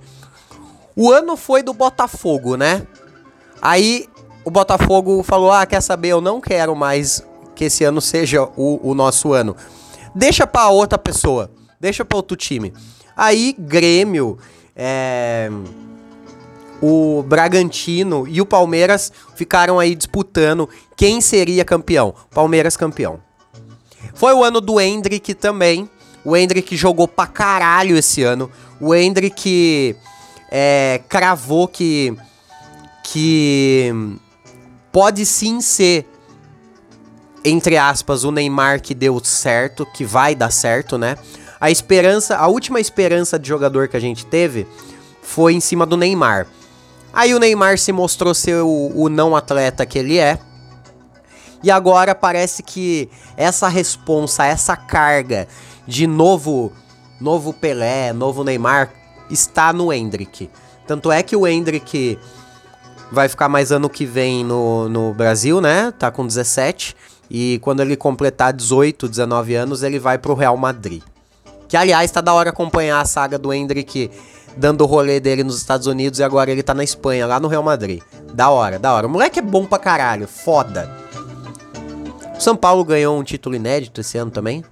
O 0.95 1.11
ano 1.11 1.37
foi 1.37 1.61
do 1.61 1.71
Botafogo, 1.71 2.55
né? 2.57 2.81
Aí 3.61 4.09
o 4.43 4.49
Botafogo 4.49 5.21
falou: 5.21 5.51
"Ah, 5.51 5.65
quer 5.65 5.81
saber, 5.81 6.09
eu 6.09 6.21
não 6.21 6.41
quero 6.41 6.75
mais 6.75 7.23
que 7.57 7.65
esse 7.65 7.83
ano 7.83 7.99
seja 7.99 8.43
o, 8.55 8.79
o 8.83 8.93
nosso 8.93 9.33
ano. 9.33 9.55
Deixa 10.13 10.45
para 10.45 10.69
outra 10.69 10.97
pessoa, 10.97 11.51
deixa 11.79 12.05
para 12.05 12.15
outro 12.15 12.37
time. 12.37 12.71
Aí, 13.15 13.55
Grêmio, 13.57 14.37
é, 14.75 15.49
o 16.79 17.23
Bragantino 17.23 18.27
e 18.27 18.39
o 18.39 18.45
Palmeiras 18.45 19.11
ficaram 19.35 19.79
aí 19.79 19.95
disputando 19.95 20.69
quem 20.95 21.19
seria 21.19 21.65
campeão. 21.65 22.13
Palmeiras 22.29 22.77
campeão. 22.77 23.19
Foi 24.13 24.33
o 24.33 24.43
ano 24.43 24.61
do 24.61 24.79
Hendrick 24.79 25.33
também. 25.33 25.89
O 26.23 26.37
Hendrick 26.37 26.75
jogou 26.77 27.07
pra 27.07 27.25
caralho 27.25 27.97
esse 27.97 28.21
ano. 28.21 28.51
O 28.79 28.93
Hendrick 28.93 29.95
é, 30.51 31.01
cravou 31.09 31.67
que, 31.67 32.15
que 33.03 33.91
pode 34.91 35.25
sim 35.25 35.59
ser 35.59 36.05
entre 37.47 37.77
aspas, 37.77 38.23
o 38.23 38.31
Neymar 38.31 38.81
que 38.81 38.93
deu 38.93 39.19
certo, 39.23 39.85
que 39.85 40.03
vai 40.03 40.35
dar 40.35 40.51
certo, 40.51 40.97
né? 40.97 41.17
A 41.59 41.71
esperança, 41.71 42.37
a 42.37 42.47
última 42.47 42.79
esperança 42.79 43.39
de 43.39 43.47
jogador 43.47 43.87
que 43.87 43.97
a 43.97 43.99
gente 43.99 44.25
teve 44.25 44.67
foi 45.21 45.53
em 45.53 45.59
cima 45.59 45.85
do 45.85 45.97
Neymar. 45.97 46.47
Aí 47.11 47.33
o 47.33 47.39
Neymar 47.39 47.77
se 47.79 47.91
mostrou 47.91 48.33
ser 48.33 48.61
o, 48.61 48.91
o 48.93 49.09
não 49.09 49.35
atleta 49.35 49.85
que 49.85 49.97
ele 49.97 50.17
é. 50.17 50.39
E 51.63 51.71
agora 51.71 52.13
parece 52.13 52.61
que 52.61 53.09
essa 53.35 53.67
responsa, 53.67 54.45
essa 54.45 54.75
carga 54.75 55.47
de 55.87 56.05
novo, 56.05 56.71
novo 57.19 57.51
Pelé, 57.51 58.13
novo 58.13 58.43
Neymar 58.43 58.91
está 59.29 59.73
no 59.73 59.91
Hendrick. 59.91 60.49
Tanto 60.85 61.11
é 61.11 61.23
que 61.23 61.35
o 61.35 61.47
Hendrick 61.47 62.19
vai 63.11 63.27
ficar 63.27 63.49
mais 63.49 63.71
ano 63.71 63.89
que 63.89 64.05
vem 64.05 64.43
no, 64.43 64.87
no 64.87 65.13
Brasil, 65.13 65.59
né? 65.59 65.91
Tá 65.97 66.11
com 66.11 66.25
17. 66.25 66.95
E 67.29 67.59
quando 67.61 67.81
ele 67.81 67.95
completar 67.95 68.53
18, 68.53 69.07
19 69.07 69.55
anos, 69.55 69.83
ele 69.83 69.99
vai 69.99 70.17
pro 70.17 70.33
Real 70.33 70.55
Madrid. 70.57 71.01
Que 71.67 71.75
aliás, 71.75 72.09
tá 72.11 72.21
da 72.21 72.33
hora 72.33 72.49
acompanhar 72.49 73.01
a 73.01 73.05
saga 73.05 73.37
do 73.37 73.53
Hendrick 73.53 74.09
dando 74.55 74.81
o 74.81 74.87
rolê 74.87 75.19
dele 75.19 75.43
nos 75.43 75.57
Estados 75.57 75.85
Unidos 75.85 76.19
e 76.19 76.23
agora 76.23 76.51
ele 76.51 76.63
tá 76.63 76.73
na 76.73 76.83
Espanha, 76.83 77.27
lá 77.27 77.39
no 77.39 77.47
Real 77.47 77.63
Madrid. 77.63 78.01
Da 78.33 78.49
hora, 78.49 78.79
da 78.79 78.93
hora. 78.93 79.07
O 79.07 79.09
moleque 79.09 79.39
é 79.39 79.41
bom 79.41 79.65
pra 79.65 79.77
caralho, 79.77 80.27
foda. 80.27 80.91
O 82.35 82.41
São 82.41 82.55
Paulo 82.55 82.83
ganhou 82.83 83.17
um 83.17 83.23
título 83.23 83.55
inédito 83.55 84.01
esse 84.01 84.17
ano 84.17 84.31
também. 84.31 84.63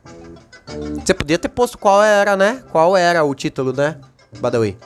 Você 1.04 1.14
podia 1.14 1.38
ter 1.38 1.50
posto 1.50 1.78
qual 1.78 2.02
era, 2.02 2.36
né? 2.36 2.64
Qual 2.72 2.98
era 2.98 3.24
o 3.24 3.36
título, 3.36 3.72
né? 3.72 3.98
Badawi. 4.40 4.78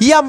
E 0.00 0.12
a. 0.12 0.22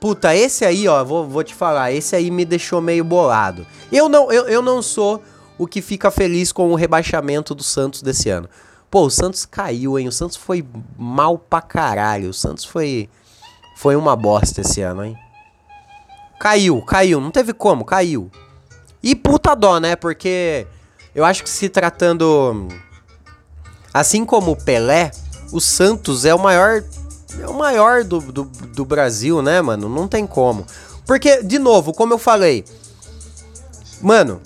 Puta, 0.00 0.34
esse 0.34 0.64
aí, 0.64 0.88
ó, 0.88 1.04
vou, 1.04 1.28
vou 1.28 1.44
te 1.44 1.54
falar, 1.54 1.92
esse 1.92 2.16
aí 2.16 2.30
me 2.30 2.46
deixou 2.46 2.80
meio 2.80 3.04
bolado. 3.04 3.66
Eu 3.92 4.08
não, 4.08 4.32
eu, 4.32 4.48
eu 4.48 4.62
não 4.62 4.80
sou 4.80 5.22
o 5.60 5.66
que 5.66 5.82
fica 5.82 6.10
feliz 6.10 6.52
com 6.52 6.72
o 6.72 6.74
rebaixamento 6.74 7.54
do 7.54 7.62
Santos 7.62 8.00
desse 8.00 8.30
ano. 8.30 8.48
Pô, 8.90 9.02
o 9.02 9.10
Santos 9.10 9.44
caiu, 9.44 9.98
hein? 9.98 10.08
O 10.08 10.12
Santos 10.12 10.34
foi 10.34 10.66
mal 10.96 11.36
pra 11.36 11.60
caralho. 11.60 12.30
O 12.30 12.34
Santos 12.34 12.64
foi. 12.64 13.10
Foi 13.76 13.94
uma 13.94 14.16
bosta 14.16 14.62
esse 14.62 14.80
ano, 14.80 15.04
hein? 15.04 15.18
Caiu, 16.40 16.80
caiu. 16.80 17.20
Não 17.20 17.30
teve 17.30 17.52
como, 17.52 17.84
caiu. 17.84 18.30
E 19.02 19.14
puta 19.14 19.54
dó, 19.54 19.78
né? 19.78 19.96
Porque 19.96 20.66
eu 21.14 21.26
acho 21.26 21.42
que 21.42 21.50
se 21.50 21.68
tratando. 21.68 22.66
Assim 23.92 24.24
como 24.24 24.52
o 24.52 24.56
Pelé, 24.56 25.10
o 25.52 25.60
Santos 25.60 26.24
é 26.24 26.34
o 26.34 26.38
maior. 26.38 26.82
É 27.38 27.46
o 27.46 27.54
maior 27.54 28.02
do, 28.02 28.18
do, 28.18 28.44
do 28.44 28.84
Brasil, 28.86 29.42
né, 29.42 29.60
mano? 29.60 29.90
Não 29.90 30.08
tem 30.08 30.26
como. 30.26 30.66
Porque, 31.06 31.42
de 31.42 31.58
novo, 31.58 31.92
como 31.92 32.14
eu 32.14 32.18
falei. 32.18 32.64
Mano, 34.00 34.40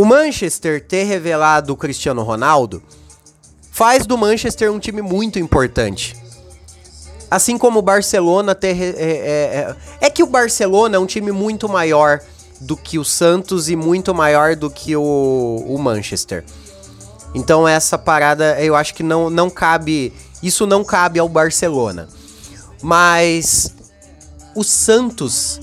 o 0.00 0.04
Manchester 0.06 0.82
ter 0.82 1.04
revelado 1.04 1.74
o 1.74 1.76
Cristiano 1.76 2.22
Ronaldo 2.22 2.82
faz 3.70 4.06
do 4.06 4.16
Manchester 4.16 4.72
um 4.72 4.78
time 4.78 5.02
muito 5.02 5.38
importante. 5.38 6.16
Assim 7.30 7.58
como 7.58 7.80
o 7.80 7.82
Barcelona 7.82 8.54
ter. 8.54 8.80
É, 8.80 8.94
é, 8.98 9.76
é, 10.00 10.06
é, 10.06 10.08
que 10.08 10.22
o 10.22 10.26
Barcelona 10.26 10.96
é 10.96 10.98
um 10.98 11.04
time 11.04 11.30
muito 11.30 11.68
maior 11.68 12.18
do 12.62 12.78
que 12.78 12.98
o 12.98 13.04
Santos 13.04 13.68
e 13.68 13.76
muito 13.76 14.14
maior 14.14 14.56
do 14.56 14.70
que 14.70 14.96
o, 14.96 15.66
o 15.68 15.78
Manchester. 15.78 16.46
Então 17.34 17.68
essa 17.68 17.98
parada 17.98 18.58
eu 18.58 18.74
acho 18.74 18.94
que 18.94 19.02
não, 19.02 19.28
não 19.28 19.50
cabe. 19.50 20.14
Isso 20.42 20.66
não 20.66 20.82
cabe 20.82 21.18
ao 21.18 21.28
Barcelona. 21.28 22.08
Mas 22.80 23.74
o 24.54 24.64
Santos 24.64 25.60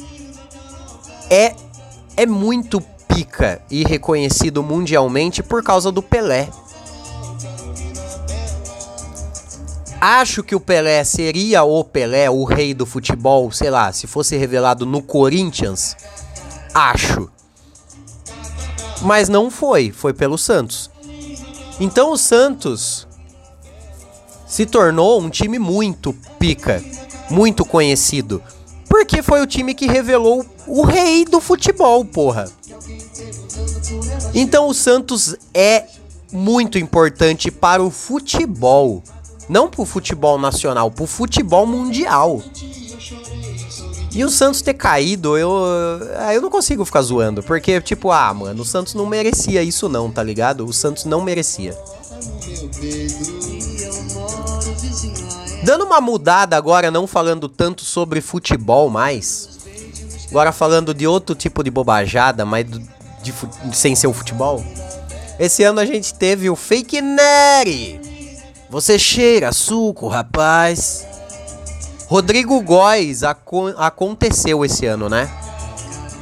é, 1.27 1.55
é 2.15 2.27
muito 2.27 2.79
pica 3.17 3.59
e 3.71 3.83
reconhecido 3.83 4.61
mundialmente 4.61 5.41
por 5.41 5.63
causa 5.63 5.91
do 5.91 6.03
Pelé. 6.03 6.49
Acho 9.99 10.43
que 10.43 10.53
o 10.53 10.59
Pelé 10.59 11.03
seria 11.03 11.63
o 11.63 11.83
Pelé, 11.83 12.29
o 12.29 12.43
rei 12.43 12.75
do 12.75 12.85
futebol, 12.85 13.51
sei 13.51 13.71
lá, 13.71 13.91
se 13.91 14.05
fosse 14.05 14.37
revelado 14.37 14.85
no 14.85 15.01
Corinthians. 15.01 15.97
Acho. 16.75 17.27
Mas 19.01 19.27
não 19.27 19.49
foi, 19.49 19.91
foi 19.91 20.13
pelo 20.13 20.37
Santos. 20.37 20.91
Então 21.79 22.11
o 22.11 22.17
Santos 22.17 23.07
se 24.45 24.67
tornou 24.67 25.19
um 25.19 25.31
time 25.31 25.57
muito 25.57 26.13
pica, 26.37 26.83
muito 27.31 27.65
conhecido. 27.65 28.43
Porque 28.87 29.23
foi 29.23 29.41
o 29.41 29.47
time 29.47 29.73
que 29.73 29.87
revelou 29.87 30.45
o 30.67 30.83
rei 30.83 31.25
do 31.25 31.41
futebol, 31.41 32.05
porra. 32.05 32.47
Então 34.33 34.67
o 34.67 34.73
Santos 34.73 35.35
é 35.53 35.85
muito 36.31 36.77
importante 36.77 37.49
para 37.51 37.81
o 37.81 37.89
futebol. 37.89 39.03
Não 39.49 39.69
para 39.69 39.81
o 39.81 39.85
futebol 39.85 40.37
nacional, 40.37 40.91
para 40.91 41.03
o 41.03 41.07
futebol 41.07 41.65
mundial. 41.65 42.41
E 44.11 44.23
o 44.23 44.29
Santos 44.29 44.61
ter 44.61 44.73
caído, 44.73 45.37
eu, 45.37 45.51
ah, 46.17 46.33
eu 46.33 46.41
não 46.41 46.49
consigo 46.49 46.83
ficar 46.83 47.01
zoando. 47.01 47.43
Porque, 47.43 47.79
tipo, 47.79 48.11
ah, 48.11 48.33
mano, 48.33 48.63
o 48.63 48.65
Santos 48.65 48.93
não 48.93 49.05
merecia 49.05 49.61
isso, 49.61 49.87
não, 49.87 50.11
tá 50.11 50.23
ligado? 50.23 50.65
O 50.65 50.73
Santos 50.73 51.05
não 51.05 51.21
merecia. 51.21 51.77
Dando 55.63 55.85
uma 55.85 56.01
mudada 56.01 56.57
agora, 56.57 56.89
não 56.89 57.05
falando 57.05 57.47
tanto 57.47 57.83
sobre 57.83 58.19
futebol 58.19 58.89
mais. 58.89 59.49
Agora 60.29 60.51
falando 60.51 60.93
de 60.93 61.07
outro 61.07 61.35
tipo 61.35 61.63
de 61.63 61.69
bobajada, 61.69 62.45
mas 62.45 62.65
de, 63.31 63.75
sem 63.75 63.95
ser 63.95 64.07
o 64.07 64.13
futebol. 64.13 64.63
Esse 65.39 65.63
ano 65.63 65.79
a 65.79 65.85
gente 65.85 66.13
teve 66.13 66.49
o 66.49 66.55
Fake 66.55 67.01
Nery. 67.01 67.99
Você 68.69 68.97
cheira 68.97 69.51
suco, 69.51 70.07
rapaz. 70.07 71.05
Rodrigo 72.07 72.61
Góes 72.61 73.23
aco 73.23 73.67
aconteceu 73.77 74.63
esse 74.65 74.85
ano, 74.85 75.09
né? 75.09 75.29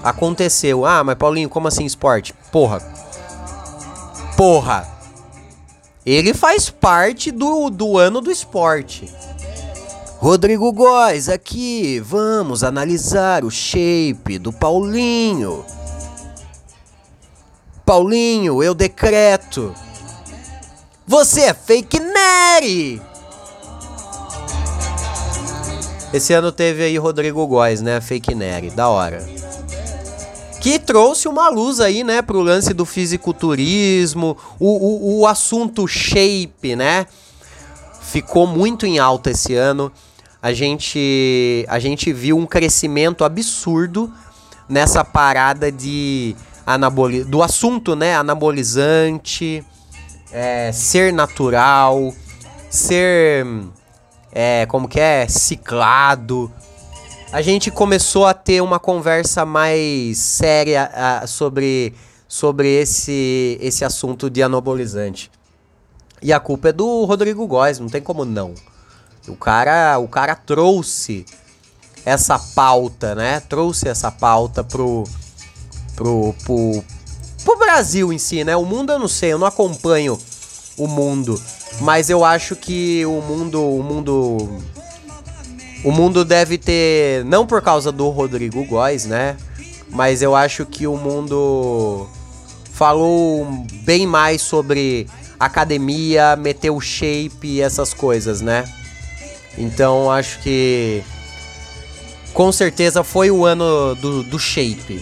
Aconteceu. 0.03 0.85
Ah, 0.85 1.03
mas 1.03 1.15
Paulinho, 1.15 1.49
como 1.49 1.67
assim 1.67 1.85
esporte? 1.85 2.33
Porra. 2.51 2.79
Porra. 4.35 4.87
Ele 6.05 6.33
faz 6.33 6.69
parte 6.69 7.31
do, 7.31 7.69
do 7.69 7.97
ano 7.97 8.21
do 8.21 8.31
esporte. 8.31 9.11
Rodrigo 10.17 10.71
Góes 10.71 11.29
aqui. 11.29 11.99
Vamos 11.99 12.63
analisar 12.63 13.43
o 13.43 13.49
shape 13.49 14.37
do 14.37 14.51
Paulinho. 14.51 15.65
Paulinho, 17.85 18.63
eu 18.63 18.73
decreto. 18.73 19.73
Você 21.05 21.41
é 21.41 21.53
fake 21.53 21.99
Nery! 21.99 22.99
Esse 26.11 26.33
ano 26.33 26.51
teve 26.51 26.81
aí 26.81 26.97
Rodrigo 26.97 27.45
Góes, 27.45 27.81
né? 27.81 28.01
Fake 28.01 28.33
Nery, 28.33 28.71
da 28.71 28.89
hora. 28.89 29.23
Que 30.61 30.79
trouxe 30.79 31.27
uma 31.27 31.47
luz 31.49 31.79
aí, 31.79 32.03
né, 32.03 32.23
pro 32.23 32.41
lance 32.41 32.73
do 32.73 32.85
fisiculturismo, 32.85 34.35
o, 34.59 35.17
o, 35.17 35.19
o 35.19 35.27
assunto 35.27 35.87
shape, 35.87 36.75
né? 36.75 37.05
Ficou 38.01 38.47
muito 38.47 38.87
em 38.87 38.97
alta 38.97 39.29
esse 39.29 39.53
ano. 39.53 39.91
A 40.41 40.53
gente, 40.53 41.65
a 41.67 41.77
gente 41.77 42.11
viu 42.11 42.35
um 42.35 42.47
crescimento 42.47 43.23
absurdo 43.23 44.11
nessa 44.67 45.03
parada 45.03 45.71
de 45.71 46.35
anaboli 46.65 47.23
do 47.23 47.43
assunto, 47.43 47.95
né? 47.95 48.15
Anabolizante, 48.15 49.63
é, 50.31 50.71
ser 50.71 51.13
natural, 51.13 52.13
ser. 52.69 53.45
É, 54.31 54.65
como 54.65 54.87
que 54.87 54.99
é? 54.99 55.27
Ciclado. 55.27 56.51
A 57.31 57.41
gente 57.41 57.69
começou 57.69 58.25
a 58.25 58.33
ter 58.33 58.61
uma 58.61 58.79
conversa 58.79 59.45
mais 59.45 60.17
séria 60.17 60.89
sobre, 61.27 61.93
sobre 62.27 62.67
esse, 62.67 63.57
esse 63.61 63.83
assunto 63.83 64.29
de 64.29 64.41
anabolizante. 64.41 65.29
E 66.21 66.31
a 66.31 66.39
culpa 66.39 66.69
é 66.69 66.71
do 66.71 67.03
Rodrigo 67.03 67.45
Góes, 67.45 67.77
não 67.77 67.89
tem 67.89 68.01
como 68.01 68.23
não. 68.23 68.53
O 69.27 69.35
cara, 69.35 69.97
o 69.99 70.07
cara 70.07 70.35
trouxe 70.35 71.25
essa 72.05 72.39
pauta, 72.39 73.15
né? 73.15 73.39
Trouxe 73.41 73.87
essa 73.87 74.11
pauta 74.11 74.63
pro, 74.63 75.03
pro, 75.95 76.33
pro, 76.43 76.83
pro 77.43 77.57
Brasil 77.57 78.11
em 78.11 78.17
si, 78.17 78.43
né? 78.43 78.55
O 78.55 78.65
mundo 78.65 78.91
eu 78.91 78.99
não 78.99 79.07
sei, 79.07 79.33
eu 79.33 79.39
não 79.39 79.47
acompanho 79.47 80.19
o 80.77 80.87
mundo. 80.87 81.41
Mas 81.81 82.09
eu 82.09 82.23
acho 82.23 82.55
que 82.55 83.05
o 83.05 83.21
mundo. 83.21 83.61
O 83.61 83.83
mundo. 83.83 84.61
O 85.83 85.91
mundo 85.91 86.25
deve 86.25 86.57
ter. 86.57 87.23
Não 87.25 87.45
por 87.45 87.61
causa 87.61 87.91
do 87.91 88.09
Rodrigo 88.09 88.63
Góes, 88.65 89.05
né? 89.05 89.37
Mas 89.89 90.21
eu 90.21 90.35
acho 90.35 90.65
que 90.65 90.87
o 90.87 90.97
mundo 90.97 92.07
falou 92.71 93.47
bem 93.83 94.05
mais 94.05 94.41
sobre 94.41 95.07
academia, 95.39 96.35
meter 96.35 96.69
o 96.69 96.81
shape 96.81 97.47
e 97.47 97.61
essas 97.61 97.93
coisas, 97.93 98.41
né? 98.41 98.65
Então 99.57 100.11
acho 100.11 100.39
que 100.39 101.01
com 102.33 102.51
certeza 102.51 103.03
foi 103.03 103.31
o 103.31 103.45
ano 103.45 103.95
do, 103.95 104.23
do 104.23 104.37
shape. 104.37 105.01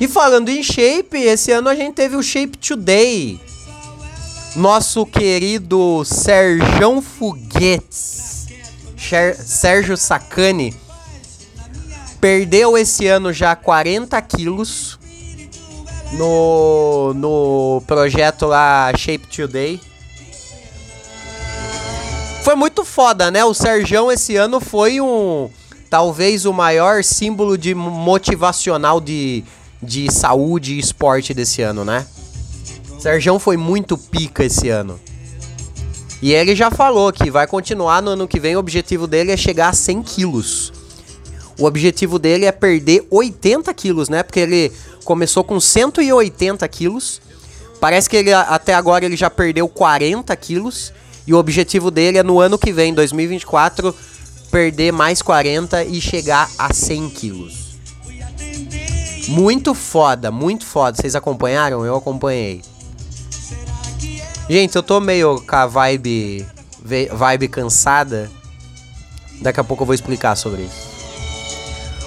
E 0.00 0.08
falando 0.08 0.48
em 0.48 0.62
shape, 0.62 1.16
esse 1.18 1.52
ano 1.52 1.68
a 1.68 1.74
gente 1.74 1.94
teve 1.94 2.16
o 2.16 2.22
Shape 2.22 2.58
Today. 2.58 3.40
Nosso 4.56 5.04
querido 5.04 6.04
Sérgio 6.04 7.00
Foguetes, 7.00 8.46
Sérgio 9.44 9.96
Sacani, 9.96 10.74
Perdeu 12.24 12.78
esse 12.78 13.06
ano 13.06 13.34
já 13.34 13.54
40 13.54 14.18
quilos 14.22 14.98
no, 16.12 17.12
no 17.12 17.82
projeto 17.86 18.46
lá 18.46 18.90
Shape 18.96 19.26
Today. 19.26 19.78
Foi 22.42 22.54
muito 22.54 22.82
foda, 22.82 23.30
né? 23.30 23.44
O 23.44 23.52
Serjão 23.52 24.10
esse 24.10 24.36
ano 24.36 24.58
foi 24.58 25.02
um. 25.02 25.50
Talvez 25.90 26.46
o 26.46 26.52
maior 26.54 27.04
símbolo 27.04 27.58
de 27.58 27.74
motivacional 27.74 29.02
de, 29.02 29.44
de 29.84 30.10
saúde 30.12 30.74
e 30.74 30.78
esporte 30.78 31.34
desse 31.34 31.62
ano, 31.62 31.84
né? 31.84 32.06
Serjão 32.98 33.38
foi 33.38 33.56
muito 33.56 33.98
pica 33.98 34.44
esse 34.44 34.70
ano. 34.70 34.98
E 36.22 36.32
ele 36.32 36.56
já 36.56 36.70
falou 36.70 37.12
que 37.12 37.30
vai 37.30 37.46
continuar 37.46 38.00
no 38.00 38.12
ano 38.12 38.26
que 38.26 38.40
vem. 38.40 38.56
O 38.56 38.58
objetivo 38.58 39.06
dele 39.06 39.30
é 39.30 39.36
chegar 39.36 39.68
a 39.68 39.72
100 39.74 40.02
quilos. 40.02 40.72
O 41.58 41.66
objetivo 41.66 42.18
dele 42.18 42.46
é 42.46 42.52
perder 42.52 43.06
80 43.10 43.72
quilos, 43.74 44.08
né? 44.08 44.22
Porque 44.22 44.40
ele 44.40 44.72
começou 45.04 45.44
com 45.44 45.60
180 45.60 46.66
quilos. 46.68 47.20
Parece 47.78 48.08
que 48.08 48.16
ele 48.16 48.32
até 48.32 48.72
agora 48.72 49.04
ele 49.04 49.16
já 49.16 49.28
perdeu 49.28 49.68
40 49.68 50.34
quilos. 50.36 50.92
E 51.26 51.34
o 51.34 51.36
objetivo 51.36 51.90
dele 51.90 52.16
é 52.16 52.22
no 52.22 52.40
ano 52.40 52.58
que 52.58 52.72
vem, 52.72 52.94
2024, 52.94 53.94
perder 54.50 54.92
mais 54.92 55.20
40 55.20 55.84
e 55.84 56.00
chegar 56.00 56.50
a 56.58 56.72
100 56.72 57.10
quilos. 57.10 57.63
Muito 59.28 59.74
foda, 59.74 60.30
muito 60.30 60.64
foda. 60.64 60.96
Vocês 60.96 61.14
acompanharam? 61.14 61.84
Eu 61.84 61.96
acompanhei. 61.96 62.62
Gente, 64.48 64.76
eu 64.76 64.82
tô 64.82 65.00
meio 65.00 65.40
com 65.40 65.56
a 65.56 65.66
vibe, 65.66 66.46
vibe 67.12 67.48
cansada. 67.48 68.30
Daqui 69.40 69.60
a 69.60 69.64
pouco 69.64 69.82
eu 69.82 69.86
vou 69.86 69.94
explicar 69.94 70.36
sobre 70.36 70.62
isso. 70.62 70.94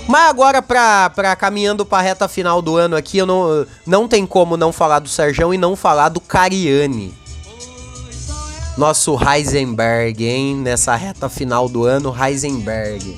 Mas 0.08 0.30
agora, 0.30 0.62
pra, 0.62 1.10
pra 1.10 1.36
caminhando 1.36 1.86
pra 1.86 2.00
reta 2.00 2.28
final 2.28 2.62
do 2.62 2.78
ano 2.78 2.96
aqui, 2.96 3.18
eu 3.18 3.26
não, 3.26 3.66
não 3.86 4.08
tem 4.08 4.26
como 4.26 4.56
não 4.56 4.72
falar 4.72 5.00
do 5.00 5.10
Serjão 5.10 5.54
e 5.54 5.58
não 5.58 5.76
falar 5.76 6.10
do 6.10 6.22
Cariani. 6.22 7.14
Nosso 8.78 9.18
Heisenberg, 9.20 10.24
hein? 10.24 10.56
Nessa 10.56 10.96
reta 10.96 11.28
final 11.28 11.68
do 11.68 11.84
ano, 11.84 12.16
Heisenberg. 12.16 13.18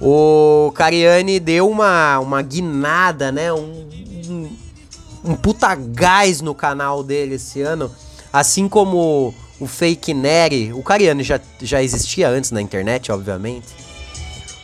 O 0.00 0.72
Cariani 0.74 1.38
deu 1.38 1.68
uma, 1.68 2.18
uma 2.18 2.40
guinada, 2.40 3.30
né? 3.30 3.52
Um, 3.52 3.86
um, 4.28 4.50
um 5.24 5.34
puta 5.34 5.74
gás 5.74 6.40
no 6.40 6.54
canal 6.54 7.02
dele 7.02 7.34
esse 7.34 7.60
ano. 7.60 7.90
Assim 8.32 8.68
como 8.68 9.34
o 9.60 9.66
Fake 9.66 10.14
Neri. 10.14 10.72
O 10.72 10.82
Cariani 10.82 11.22
já, 11.22 11.38
já 11.60 11.82
existia 11.82 12.28
antes 12.28 12.50
na 12.50 12.62
internet, 12.62 13.12
obviamente. 13.12 13.66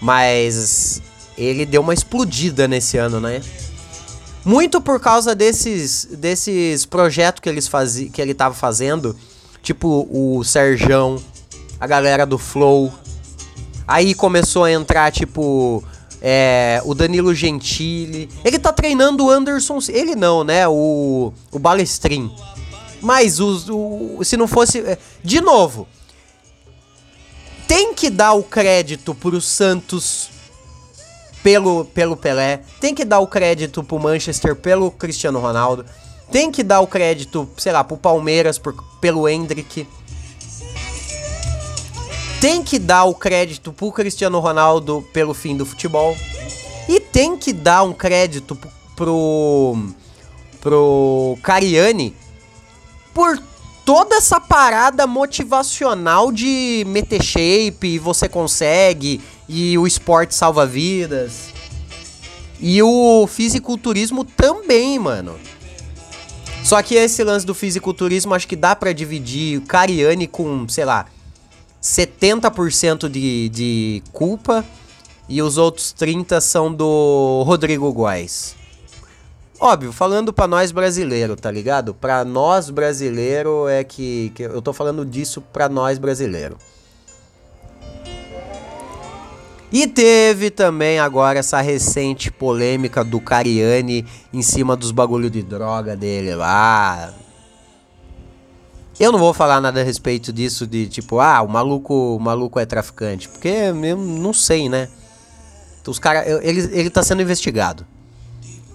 Mas 0.01 1.03
ele 1.37 1.66
deu 1.66 1.83
uma 1.83 1.92
explodida 1.92 2.66
nesse 2.66 2.96
ano, 2.96 3.20
né? 3.20 3.42
Muito 4.44 4.81
por 4.81 4.99
causa 5.01 5.35
desses, 5.35 6.07
desses 6.07 6.87
projetos 6.87 7.40
que, 7.40 7.49
eles 7.49 7.68
que 8.12 8.22
ele 8.22 8.33
tava 8.33 8.55
fazendo. 8.55 9.14
Tipo 9.62 10.09
o 10.11 10.42
Serjão, 10.44 11.22
a 11.79 11.87
galera 11.87 12.25
do 12.25 12.38
Flow. 12.38 12.92
Aí 13.87 14.14
começou 14.14 14.64
a 14.64 14.72
entrar, 14.72 15.12
tipo, 15.12 15.83
é, 16.20 16.81
o 16.85 16.94
Danilo 16.94 17.35
Gentili. 17.35 18.29
Ele 18.44 18.59
tá 18.59 18.72
treinando 18.72 19.25
o 19.25 19.31
Anderson. 19.31 19.79
Ele 19.88 20.14
não, 20.14 20.42
né? 20.42 20.66
O, 20.66 21.33
o 21.53 21.59
Balestrin. 21.59 22.31
Mas 23.01 23.38
o, 23.38 24.18
o, 24.18 24.25
se 24.25 24.37
não 24.37 24.49
fosse. 24.49 24.81
É, 24.81 24.99
de 25.22 25.40
novo, 25.40 25.87
tem 27.68 27.94
que 27.94 28.11
dar 28.11 28.33
o 28.33 28.42
crédito 28.42 29.14
pro 29.14 29.40
Santos 29.40 30.31
pelo, 31.42 31.85
pelo 31.85 32.16
Pelé, 32.16 32.62
tem 32.81 32.92
que 32.92 33.05
dar 33.05 33.20
o 33.20 33.27
crédito 33.29 33.85
pro 33.85 34.01
Manchester 34.01 34.57
pelo 34.57 34.90
Cristiano 34.90 35.38
Ronaldo, 35.38 35.87
tem 36.33 36.51
que 36.51 36.64
dar 36.64 36.81
o 36.81 36.88
crédito, 36.88 37.49
sei 37.57 37.70
lá, 37.70 37.85
pro 37.85 37.96
Palmeiras 37.96 38.59
por, 38.59 38.75
pelo 39.01 39.29
Hendrick. 39.29 39.87
Tem 42.40 42.62
que 42.62 42.79
dar 42.79 43.05
o 43.05 43.14
crédito 43.14 43.72
pro 43.72 43.90
Cristiano 43.90 44.38
Ronaldo 44.40 45.07
pelo 45.12 45.33
fim 45.33 45.57
do 45.57 45.64
futebol. 45.64 46.16
E 46.88 47.01
tem 47.01 47.37
que 47.37 47.53
dar 47.53 47.83
um 47.83 47.92
crédito 47.92 48.57
pro 48.94 49.77
pro 50.61 51.38
Cariani 51.42 52.14
por 53.14 53.40
toda 53.85 54.16
essa 54.16 54.40
parada 54.40 55.07
motivacional 55.07 56.33
de 56.33 56.85
meter 56.88 57.22
shape, 57.22 57.99
você 57.99 58.29
consegue, 58.29 59.20
e 59.49 59.79
o 59.79 59.87
esporte 59.87 60.35
salva 60.35 60.66
vidas. 60.66 61.55
E 62.61 62.83
o 62.83 63.27
fisiculturismo 63.27 64.25
também, 64.25 64.99
mano. 64.99 65.38
Só 66.64 66.83
que 66.83 66.96
esse 66.96 67.22
lance 67.22 67.46
do 67.46 67.55
fisiculturismo 67.55 68.35
acho 68.35 68.49
que 68.49 68.57
dá 68.57 68.75
para 68.75 68.92
dividir 68.92 69.61
Cariani 69.62 70.27
com, 70.27 70.68
sei 70.68 70.85
lá, 70.85 71.07
70% 71.87 73.09
de, 73.09 73.49
de 73.49 74.03
culpa 74.12 74.64
e 75.29 75.40
os 75.40 75.57
outros 75.57 75.92
30 75.92 76.40
são 76.40 76.72
do 76.75 77.44
Rodrigo 77.46 77.88
Guais. 77.92 78.57
Óbvio, 79.61 79.92
falando 79.92 80.33
para 80.33 80.49
nós 80.49 80.72
brasileiro, 80.72 81.37
tá 81.37 81.49
ligado? 81.49 81.94
Para 81.94 82.25
nós 82.25 82.70
brasileiro 82.70 83.68
é 83.68 83.85
que, 83.85 84.33
que 84.35 84.42
eu 84.42 84.61
tô 84.61 84.72
falando 84.72 85.05
disso 85.05 85.40
para 85.40 85.68
nós 85.68 85.96
brasileiro. 85.96 86.59
E 89.72 89.87
teve 89.87 90.51
também 90.51 90.99
agora 90.99 91.38
essa 91.38 91.61
recente 91.61 92.33
polêmica 92.33 93.05
do 93.05 93.20
Cariani 93.20 94.05
em 94.33 94.42
cima 94.42 94.77
dos 94.77 94.90
bagulho 94.90 95.31
de 95.31 95.42
droga 95.42 95.96
dele 95.96 96.35
lá. 96.35 97.14
Eu 98.98 99.12
não 99.12 99.18
vou 99.18 99.35
falar 99.35 99.61
nada 99.61 99.80
a 99.80 99.85
respeito 99.85 100.32
disso 100.32 100.66
de 100.66 100.87
tipo, 100.87 101.20
ah, 101.20 101.42
o 101.42 101.48
maluco, 101.48 102.16
o 102.16 102.18
maluco 102.18 102.59
é 102.59 102.64
traficante, 102.64 103.28
porque 103.28 103.48
eu 103.48 103.96
não 103.96 104.32
sei, 104.32 104.68
né? 104.68 104.88
Os 105.87 105.98
cara, 105.98 106.24
ele, 106.42 106.61
ele 106.72 106.90
tá 106.90 107.02
sendo 107.02 107.22
investigado. 107.22 107.87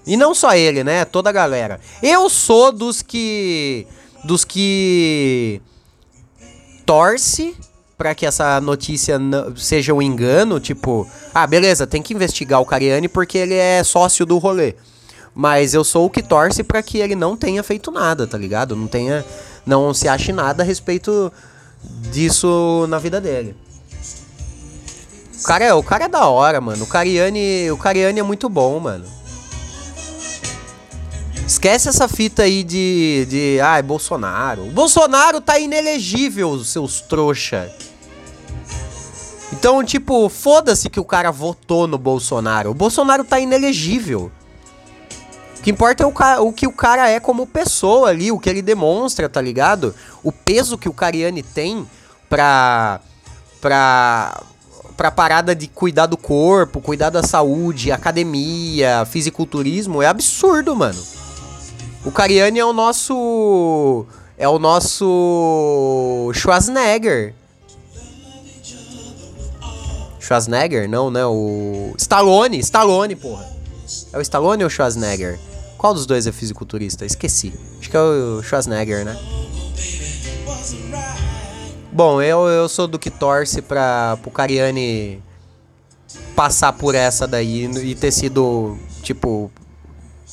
E 0.06 0.16
não 0.16 0.34
só 0.34 0.54
ele, 0.54 0.82
né? 0.82 1.04
Toda 1.04 1.30
a 1.30 1.32
galera. 1.32 1.80
Eu 2.02 2.28
sou 2.28 2.72
dos 2.72 3.02
que. 3.02 3.86
Dos 4.24 4.44
que. 4.44 5.60
Torce 6.84 7.54
para 7.96 8.14
que 8.14 8.26
essa 8.26 8.60
notícia 8.60 9.18
seja 9.56 9.94
um 9.94 10.02
engano. 10.02 10.58
Tipo, 10.58 11.06
ah, 11.32 11.46
beleza, 11.46 11.86
tem 11.86 12.02
que 12.02 12.14
investigar 12.14 12.60
o 12.60 12.66
Cariani 12.66 13.08
porque 13.08 13.38
ele 13.38 13.54
é 13.54 13.84
sócio 13.84 14.26
do 14.26 14.38
rolê. 14.38 14.74
Mas 15.34 15.72
eu 15.72 15.84
sou 15.84 16.06
o 16.06 16.10
que 16.10 16.22
torce 16.22 16.62
para 16.62 16.82
que 16.82 16.98
ele 16.98 17.14
não 17.14 17.36
tenha 17.36 17.62
feito 17.62 17.90
nada, 17.90 18.26
tá 18.26 18.36
ligado? 18.36 18.74
Não 18.74 18.86
tenha. 18.86 19.24
Não 19.64 19.94
se 19.94 20.08
ache 20.08 20.32
nada 20.32 20.62
a 20.62 20.66
respeito 20.66 21.32
disso 22.10 22.86
na 22.88 22.98
vida 22.98 23.20
dele. 23.20 23.56
O 25.38 25.42
cara, 25.44 25.64
é, 25.64 25.74
o 25.74 25.82
cara 25.82 26.04
é 26.04 26.08
da 26.08 26.26
hora, 26.26 26.60
mano. 26.60 26.84
O 26.84 26.86
Cariani, 26.86 27.70
o 27.70 27.76
Cariani 27.76 28.20
é 28.20 28.22
muito 28.22 28.48
bom, 28.48 28.78
mano. 28.78 29.04
Esquece 31.46 31.88
essa 31.88 32.08
fita 32.08 32.44
aí 32.44 32.62
de. 32.62 33.26
de 33.28 33.60
ah, 33.60 33.82
Bolsonaro. 33.82 34.68
O 34.68 34.70
Bolsonaro 34.70 35.40
tá 35.40 35.58
inelegível, 35.58 36.62
seus 36.64 37.00
trouxa. 37.00 37.70
Então, 39.52 39.84
tipo, 39.84 40.28
foda-se 40.28 40.88
que 40.88 40.98
o 40.98 41.04
cara 41.04 41.30
votou 41.30 41.86
no 41.86 41.98
Bolsonaro. 41.98 42.70
O 42.70 42.74
Bolsonaro 42.74 43.22
tá 43.22 43.38
inelegível. 43.38 44.30
O 45.62 45.64
que 45.64 45.70
importa 45.70 46.02
é 46.02 46.06
o, 46.06 46.48
o, 46.48 46.52
que 46.52 46.66
o 46.66 46.72
cara 46.72 47.08
é 47.08 47.20
como 47.20 47.46
pessoa 47.46 48.08
ali, 48.08 48.32
o 48.32 48.38
que 48.40 48.50
ele 48.50 48.60
demonstra, 48.60 49.28
tá 49.28 49.40
ligado? 49.40 49.94
O 50.20 50.32
peso 50.32 50.76
que 50.76 50.88
o 50.88 50.92
Cariani 50.92 51.40
tem 51.40 51.88
pra. 52.28 52.98
pra. 53.60 54.42
pra 54.96 55.12
parada 55.12 55.54
de 55.54 55.68
cuidar 55.68 56.06
do 56.06 56.16
corpo, 56.16 56.80
cuidar 56.80 57.10
da 57.10 57.22
saúde, 57.22 57.92
academia, 57.92 59.04
fisiculturismo, 59.04 60.02
é 60.02 60.08
absurdo, 60.08 60.74
mano. 60.74 61.00
O 62.04 62.10
Cariani 62.10 62.58
é 62.58 62.64
o 62.64 62.72
nosso. 62.72 64.04
É 64.36 64.48
o 64.48 64.58
nosso. 64.58 66.32
Schwarzenegger. 66.34 67.36
Schwarzenegger? 70.18 70.90
Não, 70.90 71.08
né? 71.08 71.24
O. 71.24 71.94
Stallone! 71.96 72.58
Stallone, 72.58 73.14
porra! 73.14 73.48
É 74.12 74.18
o 74.18 74.20
Stallone 74.20 74.64
ou 74.64 74.66
o 74.66 74.70
Schwarzenegger? 74.70 75.38
Qual 75.82 75.92
dos 75.92 76.06
dois 76.06 76.28
é 76.28 76.32
fisiculturista? 76.32 77.04
Esqueci. 77.04 77.52
Acho 77.80 77.90
que 77.90 77.96
é 77.96 78.00
o 78.00 78.40
Schwarzenegger, 78.40 79.04
né? 79.04 79.18
Bom, 81.90 82.22
eu, 82.22 82.46
eu 82.46 82.68
sou 82.68 82.86
do 82.86 83.00
que 83.00 83.10
torce 83.10 83.60
pra, 83.60 84.16
pro 84.22 84.30
Cariani 84.30 85.20
passar 86.36 86.72
por 86.72 86.94
essa 86.94 87.26
daí 87.26 87.64
e 87.64 87.96
ter 87.96 88.12
sido, 88.12 88.78
tipo, 89.02 89.50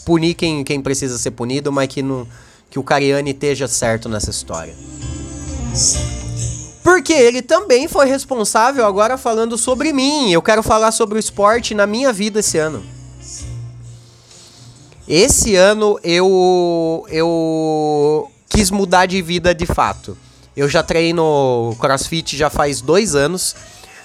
punir 0.05 0.35
quem, 0.35 0.63
quem 0.63 0.79
precisa 0.79 1.17
ser 1.17 1.31
punido, 1.31 1.71
mas 1.71 1.87
que, 1.87 2.03
no, 2.03 2.27
que 2.69 2.77
o 2.77 2.83
Cariani 2.83 3.31
esteja 3.31 3.67
certo 3.67 4.07
nessa 4.07 4.29
história. 4.29 4.75
Porque 6.83 7.13
ele 7.13 7.41
também 7.41 7.87
foi 7.87 8.05
responsável 8.05 8.85
agora 8.85 9.17
falando 9.17 9.57
sobre 9.57 9.93
mim. 9.93 10.31
Eu 10.31 10.43
quero 10.43 10.61
falar 10.61 10.91
sobre 10.91 11.17
o 11.17 11.19
esporte 11.19 11.73
na 11.73 11.87
minha 11.87 12.13
vida 12.13 12.39
esse 12.39 12.59
ano. 12.59 12.98
Esse 15.09 15.55
ano 15.55 15.99
eu 16.03 17.03
eu 17.09 18.31
quis 18.47 18.69
mudar 18.69 19.07
de 19.07 19.19
vida 19.23 19.55
de 19.55 19.65
fato. 19.65 20.15
Eu 20.55 20.69
já 20.69 20.83
treino 20.83 21.75
CrossFit 21.79 22.37
já 22.37 22.47
faz 22.47 22.79
dois 22.79 23.15
anos. 23.15 23.55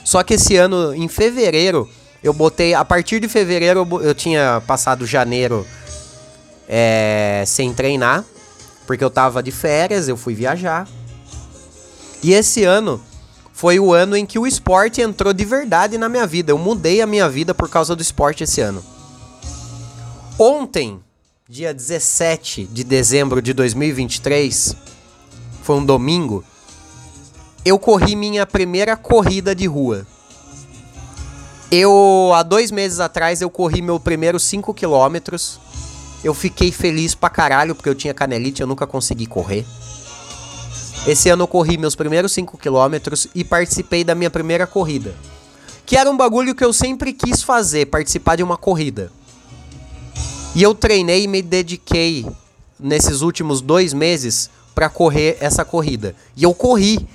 Só 0.02 0.22
que 0.22 0.34
esse 0.34 0.56
ano, 0.56 0.94
em 0.94 1.06
fevereiro, 1.06 1.86
eu 2.22 2.32
botei. 2.32 2.72
A 2.72 2.84
partir 2.86 3.20
de 3.20 3.28
fevereiro 3.28 3.86
eu, 4.02 4.14
tinha 4.14 4.62
passado 4.66 5.04
janeiro 5.04 5.66
é, 6.66 7.44
sem 7.46 7.74
treinar. 7.74 8.24
Porque 8.86 9.04
eu 9.04 9.10
tava 9.10 9.42
de 9.42 9.50
férias, 9.50 10.08
eu 10.08 10.16
fui 10.16 10.34
viajar. 10.34 10.88
E 12.22 12.32
esse 12.32 12.64
ano 12.64 12.98
foi 13.52 13.78
o 13.78 13.92
ano 13.92 14.16
em 14.16 14.24
que 14.24 14.38
o 14.38 14.46
esporte 14.46 15.02
entrou 15.02 15.34
de 15.34 15.44
verdade 15.44 15.98
na 15.98 16.08
minha 16.08 16.26
vida. 16.26 16.50
Eu 16.50 16.56
mudei 16.56 17.02
a 17.02 17.06
minha 17.06 17.28
vida 17.28 17.54
por 17.54 17.68
causa 17.68 17.94
do 17.94 18.00
esporte 18.00 18.44
esse 18.44 18.62
ano. 18.62 18.82
Ontem, 20.36 21.00
dia 21.48 21.72
17 21.72 22.64
de 22.64 22.82
dezembro 22.82 23.40
de 23.40 23.52
2023, 23.52 24.74
foi 25.62 25.76
um 25.76 25.84
domingo, 25.84 26.44
eu 27.64 27.78
corri 27.78 28.16
minha 28.16 28.44
primeira 28.44 28.96
corrida 28.96 29.54
de 29.54 29.66
rua. 29.66 30.04
Eu, 31.70 32.32
há 32.34 32.42
dois 32.42 32.72
meses 32.72 32.98
atrás, 32.98 33.42
eu 33.42 33.48
corri 33.48 33.80
meu 33.80 34.00
primeiro 34.00 34.40
5 34.40 34.74
quilômetros. 34.74 35.60
Eu 36.24 36.34
fiquei 36.34 36.72
feliz 36.72 37.14
pra 37.14 37.30
caralho, 37.30 37.76
porque 37.76 37.88
eu 37.88 37.94
tinha 37.94 38.12
canelite, 38.12 38.60
eu 38.60 38.66
nunca 38.66 38.88
consegui 38.88 39.26
correr. 39.26 39.64
Esse 41.06 41.28
ano 41.28 41.44
eu 41.44 41.48
corri 41.48 41.78
meus 41.78 41.94
primeiros 41.94 42.32
5 42.32 42.58
quilômetros 42.58 43.28
e 43.36 43.44
participei 43.44 44.02
da 44.02 44.16
minha 44.16 44.30
primeira 44.30 44.66
corrida. 44.66 45.14
Que 45.86 45.96
era 45.96 46.10
um 46.10 46.16
bagulho 46.16 46.56
que 46.56 46.64
eu 46.64 46.72
sempre 46.72 47.12
quis 47.12 47.40
fazer, 47.40 47.86
participar 47.86 48.34
de 48.34 48.42
uma 48.42 48.56
corrida. 48.56 49.12
E 50.54 50.62
eu 50.62 50.74
treinei 50.74 51.24
e 51.24 51.28
me 51.28 51.42
dediquei 51.42 52.26
nesses 52.78 53.20
últimos 53.20 53.60
dois 53.60 53.92
meses 53.92 54.50
para 54.74 54.88
correr 54.88 55.36
essa 55.40 55.64
corrida. 55.64 56.14
E 56.36 56.44
eu 56.44 56.54
corri 56.54 57.08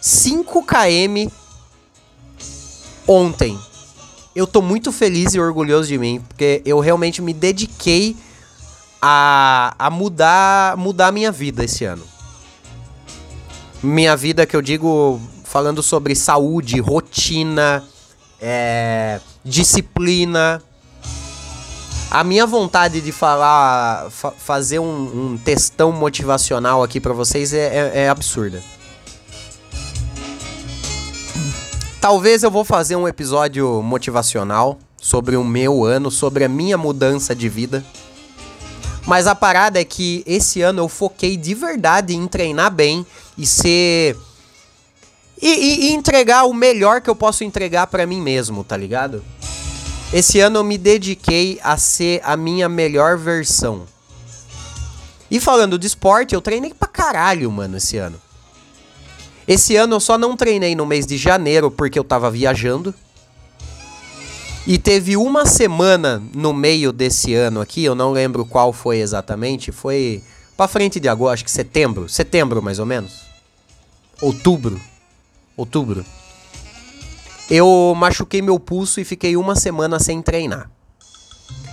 5 0.00 0.64
km 0.64 1.30
ontem. 3.06 3.58
Eu 4.34 4.46
tô 4.46 4.60
muito 4.60 4.92
feliz 4.92 5.34
e 5.34 5.40
orgulhoso 5.40 5.88
de 5.88 5.98
mim, 5.98 6.20
porque 6.28 6.62
eu 6.64 6.80
realmente 6.80 7.22
me 7.22 7.32
dediquei 7.32 8.16
a, 9.00 9.74
a 9.78 9.90
mudar 9.90 10.76
mudar 10.76 11.12
minha 11.12 11.30
vida 11.30 11.64
esse 11.64 11.84
ano 11.84 12.14
minha 13.84 14.16
vida 14.16 14.46
que 14.46 14.56
eu 14.56 14.62
digo 14.62 15.20
falando 15.44 15.82
sobre 15.82 16.14
saúde, 16.14 16.80
rotina, 16.80 17.84
é, 18.40 19.20
disciplina. 19.44 20.62
A 22.10 22.22
minha 22.22 22.46
vontade 22.46 23.00
de 23.00 23.10
falar, 23.10 24.08
fa 24.10 24.30
fazer 24.30 24.78
um, 24.78 25.38
um, 25.84 25.92
motivacional 25.92 26.82
aqui 26.82 27.00
para 27.00 27.12
vocês 27.12 27.52
é, 27.52 27.66
é, 27.66 28.02
é 28.04 28.08
absurda. 28.08 28.62
Talvez 32.00 32.42
eu 32.42 32.50
vou 32.50 32.64
fazer 32.64 32.96
um 32.96 33.08
episódio 33.08 33.82
motivacional 33.82 34.78
sobre 35.00 35.36
o 35.36 35.42
meu 35.42 35.84
ano, 35.84 36.10
sobre 36.10 36.44
a 36.44 36.48
minha 36.48 36.78
mudança 36.78 37.34
de 37.34 37.48
vida. 37.48 37.84
Mas 39.06 39.26
a 39.26 39.34
parada 39.34 39.80
é 39.80 39.84
que 39.84 40.22
esse 40.26 40.62
ano 40.62 40.82
eu 40.82 40.88
foquei 40.88 41.36
de 41.36 41.54
verdade 41.54 42.14
em 42.14 42.26
treinar 42.26 42.70
bem 42.70 43.04
e 43.36 43.46
ser. 43.46 44.16
E, 45.40 45.48
e, 45.48 45.88
e 45.88 45.92
entregar 45.92 46.44
o 46.44 46.54
melhor 46.54 47.00
que 47.00 47.10
eu 47.10 47.16
posso 47.16 47.42
entregar 47.44 47.86
para 47.88 48.06
mim 48.06 48.20
mesmo, 48.20 48.62
tá 48.64 48.76
ligado? 48.76 49.22
Esse 50.14 50.38
ano 50.38 50.60
eu 50.60 50.64
me 50.64 50.78
dediquei 50.78 51.58
a 51.60 51.76
ser 51.76 52.20
a 52.22 52.36
minha 52.36 52.68
melhor 52.68 53.18
versão. 53.18 53.82
E 55.28 55.40
falando 55.40 55.76
de 55.76 55.88
esporte, 55.88 56.36
eu 56.36 56.40
treinei 56.40 56.72
pra 56.72 56.86
caralho, 56.86 57.50
mano, 57.50 57.78
esse 57.78 57.96
ano. 57.96 58.22
Esse 59.48 59.74
ano 59.74 59.96
eu 59.96 60.00
só 60.00 60.16
não 60.16 60.36
treinei 60.36 60.76
no 60.76 60.86
mês 60.86 61.04
de 61.04 61.16
janeiro 61.16 61.68
porque 61.68 61.98
eu 61.98 62.04
tava 62.04 62.30
viajando. 62.30 62.94
E 64.64 64.78
teve 64.78 65.16
uma 65.16 65.46
semana 65.46 66.22
no 66.32 66.52
meio 66.52 66.92
desse 66.92 67.34
ano 67.34 67.60
aqui, 67.60 67.82
eu 67.82 67.96
não 67.96 68.12
lembro 68.12 68.46
qual 68.46 68.72
foi 68.72 68.98
exatamente, 68.98 69.72
foi 69.72 70.22
pra 70.56 70.68
frente 70.68 71.00
de 71.00 71.08
agosto, 71.08 71.34
acho 71.34 71.44
que 71.44 71.50
setembro, 71.50 72.08
setembro 72.08 72.62
mais 72.62 72.78
ou 72.78 72.86
menos. 72.86 73.22
Outubro. 74.20 74.80
Outubro. 75.56 76.06
Eu 77.50 77.94
machuquei 77.96 78.40
meu 78.40 78.58
pulso 78.58 79.00
e 79.00 79.04
fiquei 79.04 79.36
uma 79.36 79.54
semana 79.54 79.98
sem 79.98 80.22
treinar. 80.22 80.70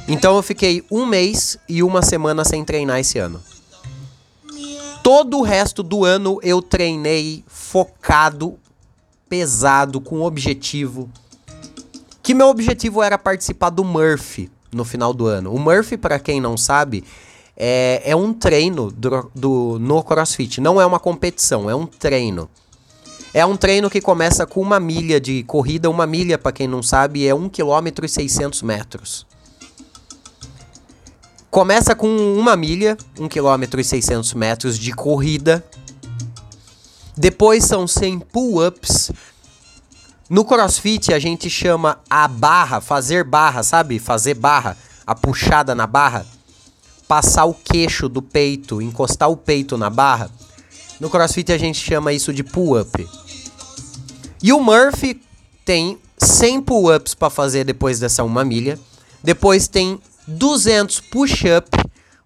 Então 0.07 0.35
eu 0.35 0.41
fiquei 0.41 0.83
um 0.91 1.05
mês 1.05 1.57
e 1.67 1.81
uma 1.81 2.01
semana 2.01 2.43
sem 2.43 2.63
treinar 2.63 2.99
esse 2.99 3.17
ano. 3.17 3.41
Todo 5.03 5.39
o 5.39 5.41
resto 5.41 5.81
do 5.81 6.03
ano 6.03 6.39
eu 6.43 6.61
treinei 6.61 7.43
focado, 7.47 8.59
pesado, 9.29 10.01
com 10.01 10.21
objetivo 10.21 11.09
que 12.21 12.33
meu 12.33 12.47
objetivo 12.47 13.01
era 13.01 13.17
participar 13.17 13.69
do 13.69 13.83
Murphy 13.83 14.49
no 14.71 14.85
final 14.85 15.13
do 15.13 15.25
ano. 15.25 15.53
O 15.53 15.59
Murphy, 15.59 15.97
para 15.97 16.19
quem 16.19 16.39
não 16.39 16.55
sabe, 16.55 17.03
é, 17.57 18.01
é 18.05 18.15
um 18.15 18.33
treino 18.33 18.91
do, 18.91 19.29
do, 19.33 19.77
no 19.79 20.03
CrossFit. 20.03 20.61
Não 20.61 20.79
é 20.79 20.85
uma 20.85 20.99
competição, 20.99 21.69
é 21.69 21.75
um 21.75 21.85
treino. 21.85 22.49
É 23.33 23.45
um 23.45 23.55
treino 23.55 23.89
que 23.89 24.01
começa 24.01 24.45
com 24.45 24.61
uma 24.61 24.79
milha 24.79 25.19
de 25.19 25.43
corrida. 25.43 25.89
Uma 25.89 26.05
milha, 26.05 26.37
para 26.37 26.51
quem 26.51 26.67
não 26.67 26.83
sabe, 26.83 27.25
é 27.25 27.33
1 27.33 27.49
km 27.49 28.03
e 28.03 28.09
600 28.09 28.61
metros. 28.61 29.25
Começa 31.49 31.95
com 31.95 32.07
uma 32.07 32.55
milha, 32.55 32.97
1 33.19 33.27
km 33.27 33.79
e 33.79 33.83
600 33.83 34.33
metros 34.33 34.77
de 34.77 34.91
corrida. 34.91 35.63
Depois 37.17 37.65
são 37.65 37.85
100 37.87 38.19
pull-ups, 38.19 39.11
no 40.31 40.45
crossfit 40.45 41.13
a 41.13 41.19
gente 41.19 41.49
chama 41.49 41.99
a 42.09 42.25
barra, 42.25 42.79
fazer 42.79 43.25
barra, 43.25 43.63
sabe? 43.63 43.99
Fazer 43.99 44.33
barra, 44.33 44.77
a 45.05 45.13
puxada 45.13 45.75
na 45.75 45.85
barra. 45.85 46.25
Passar 47.05 47.43
o 47.43 47.53
queixo 47.53 48.07
do 48.07 48.21
peito, 48.21 48.81
encostar 48.81 49.29
o 49.29 49.35
peito 49.35 49.77
na 49.77 49.89
barra. 49.89 50.31
No 51.01 51.09
crossfit 51.09 51.51
a 51.51 51.57
gente 51.57 51.79
chama 51.79 52.13
isso 52.13 52.31
de 52.31 52.43
pull-up. 52.43 53.09
E 54.43 54.53
o 54.53 54.59
Murphy 54.61 55.19
tem 55.65 55.97
100 56.19 56.61
pull-ups 56.61 57.15
para 57.15 57.31
fazer 57.31 57.63
depois 57.63 57.99
dessa 57.99 58.23
uma 58.23 58.45
milha. 58.45 58.79
Depois 59.23 59.67
tem 59.67 59.99
200 60.27 60.99
push-up. 60.99 61.75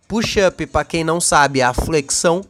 Push-up, 0.10 0.66
para 0.66 0.84
quem 0.84 1.06
não 1.06 1.22
sabe, 1.22 1.62
é 1.62 1.64
a 1.64 1.74
flexão. 1.74 2.44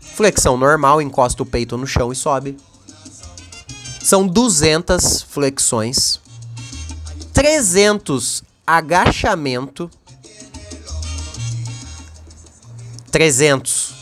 Flexão 0.00 0.56
normal, 0.56 1.00
encosta 1.00 1.44
o 1.44 1.46
peito 1.46 1.78
no 1.78 1.86
chão 1.86 2.10
e 2.10 2.16
sobe. 2.16 2.56
São 4.02 4.26
200 4.26 5.22
flexões, 5.22 6.20
300 7.32 8.42
agachamento, 8.66 9.88
300. 13.12 13.93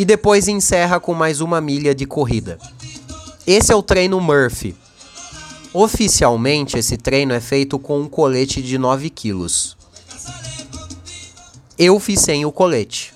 E 0.00 0.04
depois 0.06 0.48
encerra 0.48 0.98
com 0.98 1.12
mais 1.12 1.42
uma 1.42 1.60
milha 1.60 1.94
de 1.94 2.06
corrida. 2.06 2.58
Esse 3.46 3.70
é 3.70 3.76
o 3.76 3.82
treino 3.82 4.18
Murphy. 4.18 4.74
Oficialmente, 5.74 6.78
esse 6.78 6.96
treino 6.96 7.34
é 7.34 7.38
feito 7.38 7.78
com 7.78 8.00
um 8.00 8.08
colete 8.08 8.62
de 8.62 8.78
9 8.78 9.10
quilos. 9.10 9.76
Eu 11.78 12.00
fiz 12.00 12.22
sem 12.22 12.46
o 12.46 12.50
colete. 12.50 13.12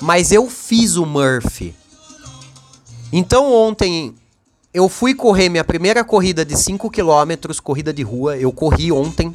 Mas 0.00 0.32
eu 0.32 0.50
fiz 0.50 0.96
o 0.96 1.06
Murphy. 1.06 1.76
Então 3.12 3.48
ontem 3.52 4.12
eu 4.74 4.88
fui 4.88 5.14
correr 5.14 5.48
minha 5.48 5.62
primeira 5.62 6.02
corrida 6.02 6.44
de 6.44 6.58
5 6.58 6.90
km, 6.90 7.54
corrida 7.62 7.92
de 7.92 8.02
rua. 8.02 8.36
Eu 8.36 8.50
corri 8.50 8.90
ontem. 8.90 9.32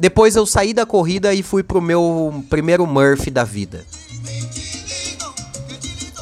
Depois 0.00 0.34
eu 0.34 0.46
saí 0.46 0.72
da 0.72 0.86
corrida 0.86 1.34
e 1.34 1.42
fui 1.42 1.62
pro 1.62 1.82
meu 1.82 2.42
primeiro 2.48 2.86
Murphy 2.86 3.30
da 3.30 3.44
vida. 3.44 3.84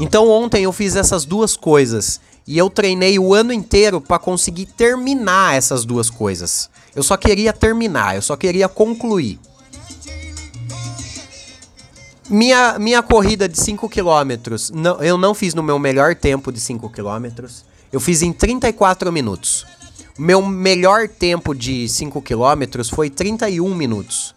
Então 0.02 0.28
ontem 0.28 0.64
eu 0.64 0.72
fiz 0.72 0.96
essas 0.96 1.24
duas 1.24 1.56
coisas 1.56 2.20
e 2.44 2.58
eu 2.58 2.68
treinei 2.68 3.20
o 3.20 3.32
ano 3.32 3.52
inteiro 3.52 4.00
para 4.00 4.18
conseguir 4.18 4.66
terminar 4.66 5.54
essas 5.54 5.84
duas 5.84 6.10
coisas. 6.10 6.68
Eu 6.92 7.04
só 7.04 7.16
queria 7.16 7.52
terminar, 7.52 8.16
eu 8.16 8.20
só 8.20 8.36
queria 8.36 8.68
concluir. 8.68 9.38
Minha, 12.28 12.80
minha 12.80 13.00
corrida 13.00 13.48
de 13.48 13.56
5 13.60 13.88
km, 13.88 14.56
não, 14.74 15.00
eu 15.00 15.16
não 15.16 15.34
fiz 15.34 15.54
no 15.54 15.62
meu 15.62 15.78
melhor 15.78 16.16
tempo 16.16 16.50
de 16.50 16.58
5 16.58 16.90
km. 16.90 17.46
Eu 17.92 18.00
fiz 18.00 18.22
em 18.22 18.32
34 18.32 19.12
minutos. 19.12 19.64
Meu 20.18 20.44
melhor 20.44 21.06
tempo 21.06 21.54
de 21.54 21.88
5 21.88 22.20
km 22.22 22.82
foi 22.92 23.08
31 23.08 23.72
minutos. 23.72 24.34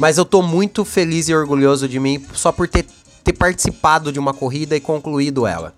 Mas 0.00 0.18
eu 0.18 0.24
tô 0.24 0.42
muito 0.42 0.84
feliz 0.84 1.28
e 1.28 1.34
orgulhoso 1.34 1.88
de 1.88 2.00
mim 2.00 2.24
só 2.34 2.50
por 2.50 2.66
ter, 2.66 2.86
ter 3.26 3.32
participado 3.32 4.12
de 4.12 4.20
uma 4.20 4.32
corrida 4.32 4.76
e 4.76 4.80
concluído 4.80 5.48
ela. 5.48 5.74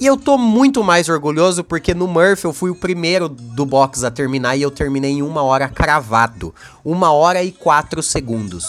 E 0.00 0.06
eu 0.06 0.16
tô 0.16 0.38
muito 0.38 0.82
mais 0.82 1.08
orgulhoso 1.08 1.62
porque 1.62 1.92
no 1.92 2.06
Murphy 2.06 2.46
eu 2.46 2.52
fui 2.54 2.70
o 2.70 2.74
primeiro 2.74 3.28
do 3.28 3.66
box 3.66 4.04
a 4.04 4.10
terminar 4.10 4.56
e 4.56 4.62
eu 4.62 4.70
terminei 4.70 5.10
em 5.10 5.22
uma 5.22 5.42
hora 5.42 5.68
cravado. 5.68 6.54
Uma 6.82 7.12
hora 7.12 7.42
e 7.42 7.52
quatro 7.52 8.02
segundos. 8.02 8.64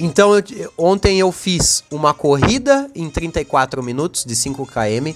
Então 0.00 0.34
eu, 0.34 0.72
ontem 0.78 1.18
eu 1.18 1.30
fiz 1.30 1.84
uma 1.90 2.14
corrida 2.14 2.90
em 2.94 3.10
34 3.10 3.82
minutos 3.82 4.24
de 4.24 4.34
5 4.34 4.64
km 4.64 5.12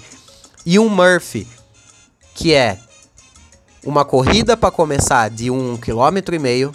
e 0.66 0.78
um 0.78 0.88
Murphy 0.88 1.48
que 2.34 2.52
é 2.52 2.78
uma 3.84 4.04
corrida 4.04 4.54
para 4.56 4.70
começar 4.70 5.30
de 5.30 5.50
1 5.50 5.76
km 5.78 6.32
e 6.32 6.38
meio, 6.38 6.74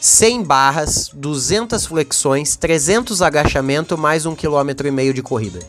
100 0.00 0.42
barras, 0.42 1.10
200 1.12 1.86
flexões, 1.86 2.56
300 2.56 3.20
agachamento 3.20 3.98
mais 3.98 4.24
1 4.24 4.34
km 4.34 4.86
e 4.86 4.90
meio 4.90 5.12
de 5.12 5.22
corrida. 5.22 5.60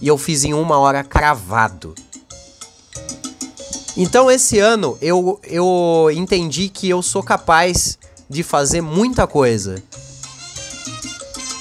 E 0.00 0.08
eu 0.08 0.16
fiz 0.16 0.44
em 0.44 0.54
uma 0.54 0.78
hora 0.78 1.04
cravado. 1.04 1.94
Então 3.96 4.30
esse 4.30 4.58
ano 4.58 4.96
eu, 5.02 5.38
eu 5.44 6.08
entendi 6.14 6.68
que 6.68 6.88
eu 6.88 7.02
sou 7.02 7.22
capaz 7.22 7.98
de 8.28 8.42
fazer 8.42 8.80
muita 8.80 9.26
coisa. 9.26 9.82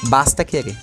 Basta 0.03 0.45
querer. 0.45 0.77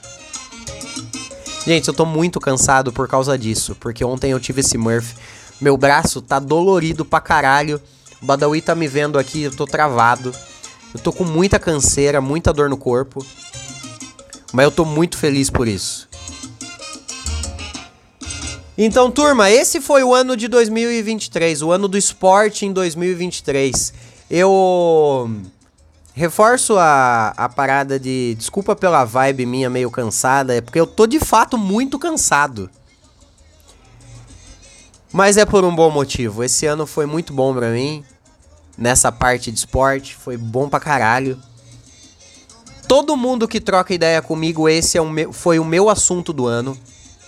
Gente, 1.67 1.89
eu 1.89 1.95
tô 1.95 2.05
muito 2.05 2.39
cansado 2.39 2.93
por 2.93 3.09
causa 3.09 3.37
disso, 3.37 3.77
porque 3.81 4.05
ontem 4.05 4.31
eu 4.31 4.41
tive 4.41 4.61
esse 4.61 4.77
Murphy 4.77 5.15
meu 5.61 5.77
braço 5.77 6.23
tá 6.23 6.39
dolorido 6.39 7.05
pra 7.05 7.21
caralho. 7.21 7.81
O 8.23 8.27
Badawi 8.27 8.61
tá 8.61 8.75
me 8.75 8.87
vendo 8.87 9.19
aqui, 9.19 9.43
eu 9.43 9.51
tô 9.51 9.67
travado. 9.67 10.33
Eu 10.95 11.01
tô 11.01 11.13
com 11.13 11.25
muita 11.25 11.59
canseira, 11.59 12.21
muita 12.21 12.53
dor 12.53 12.69
no 12.69 12.77
corpo. 12.77 13.25
Mas 14.53 14.65
eu 14.65 14.71
tô 14.71 14.85
muito 14.85 15.17
feliz 15.17 15.51
por 15.51 15.69
isso. 15.69 16.09
Então, 18.77 19.11
turma, 19.11 19.51
esse 19.51 19.81
foi 19.81 20.05
o 20.05 20.15
ano 20.15 20.37
de 20.37 20.47
2023, 20.47 21.63
o 21.63 21.73
ano 21.73 21.89
do 21.89 21.99
esporte 21.99 22.65
em 22.65 22.73
2023. 22.73 23.93
Eu 24.31 25.29
reforço 26.15 26.79
a, 26.79 27.31
a 27.37 27.49
parada 27.49 27.99
de. 27.99 28.37
Desculpa 28.37 28.77
pela 28.77 29.05
vibe 29.05 29.47
minha 29.47 29.69
meio 29.69 29.91
cansada, 29.91 30.55
é 30.55 30.61
porque 30.61 30.79
eu 30.79 30.87
tô 30.87 31.07
de 31.07 31.19
fato 31.19 31.59
muito 31.59 31.99
cansado. 31.99 32.71
Mas 35.13 35.37
é 35.37 35.45
por 35.45 35.65
um 35.65 35.75
bom 35.75 35.91
motivo. 35.91 36.45
Esse 36.45 36.67
ano 36.67 36.87
foi 36.87 37.07
muito 37.07 37.33
bom 37.33 37.55
para 37.55 37.71
mim. 37.71 38.05
Nessa 38.79 39.13
parte 39.13 39.51
de 39.51 39.59
esporte. 39.59 40.15
Foi 40.15 40.37
bom 40.37 40.69
pra 40.69 40.81
caralho. 40.81 41.39
Todo 42.87 43.17
mundo 43.17 43.47
que 43.47 43.61
troca 43.61 43.93
ideia 43.93 44.23
comigo, 44.23 44.67
esse 44.67 44.97
é 44.97 45.03
o 45.03 45.11
meu, 45.11 45.31
foi 45.33 45.59
o 45.59 45.65
meu 45.65 45.91
assunto 45.91 46.33
do 46.33 46.47
ano. 46.47 46.79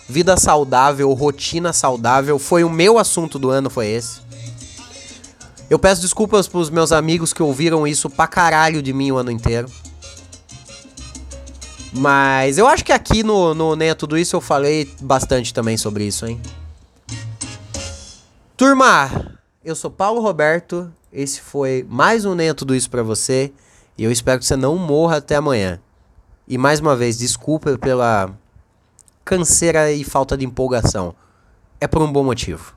Vida 0.08 0.36
saudável, 0.36 1.12
rotina 1.12 1.72
saudável. 1.72 2.38
Foi 2.38 2.64
o 2.64 2.70
meu 2.70 2.96
assunto 2.96 3.38
do 3.38 3.50
ano, 3.50 3.68
foi 3.68 3.88
esse. 3.88 4.20
Eu 5.68 5.78
peço 5.78 6.00
desculpas 6.00 6.48
pros 6.48 6.70
meus 6.70 6.92
amigos 6.92 7.32
que 7.32 7.42
ouviram 7.42 7.86
isso 7.86 8.08
pra 8.08 8.26
caralho 8.26 8.82
de 8.82 8.92
mim 8.92 9.12
o 9.12 9.18
ano 9.18 9.30
inteiro. 9.30 9.70
Mas 11.92 12.56
eu 12.56 12.66
acho 12.66 12.84
que 12.84 12.92
aqui 12.92 13.22
no, 13.22 13.54
no 13.54 13.74
Nem 13.74 13.90
é 13.90 13.94
Tudo 13.94 14.16
Isso 14.16 14.36
eu 14.36 14.40
falei 14.40 14.92
bastante 15.00 15.52
também 15.52 15.76
sobre 15.76 16.04
isso, 16.04 16.26
hein? 16.26 16.40
Turma, 18.56 19.38
eu 19.64 19.74
sou 19.74 19.90
Paulo 19.90 20.20
Roberto. 20.20 20.92
Esse 21.12 21.40
foi 21.40 21.84
mais 21.88 22.24
um 22.24 22.36
Nem 22.36 22.54
Tudo 22.54 22.72
Isso 22.72 22.88
para 22.88 23.02
você. 23.02 23.52
E 23.98 24.04
eu 24.04 24.12
espero 24.12 24.38
que 24.38 24.46
você 24.46 24.54
não 24.54 24.76
morra 24.76 25.16
até 25.16 25.34
amanhã. 25.34 25.80
E 26.46 26.56
mais 26.56 26.78
uma 26.78 26.94
vez, 26.94 27.18
desculpa 27.18 27.76
pela 27.76 28.30
canseira 29.24 29.90
e 29.90 30.04
falta 30.04 30.36
de 30.36 30.46
empolgação. 30.46 31.12
É 31.80 31.88
por 31.88 32.00
um 32.00 32.12
bom 32.12 32.22
motivo. 32.22 32.76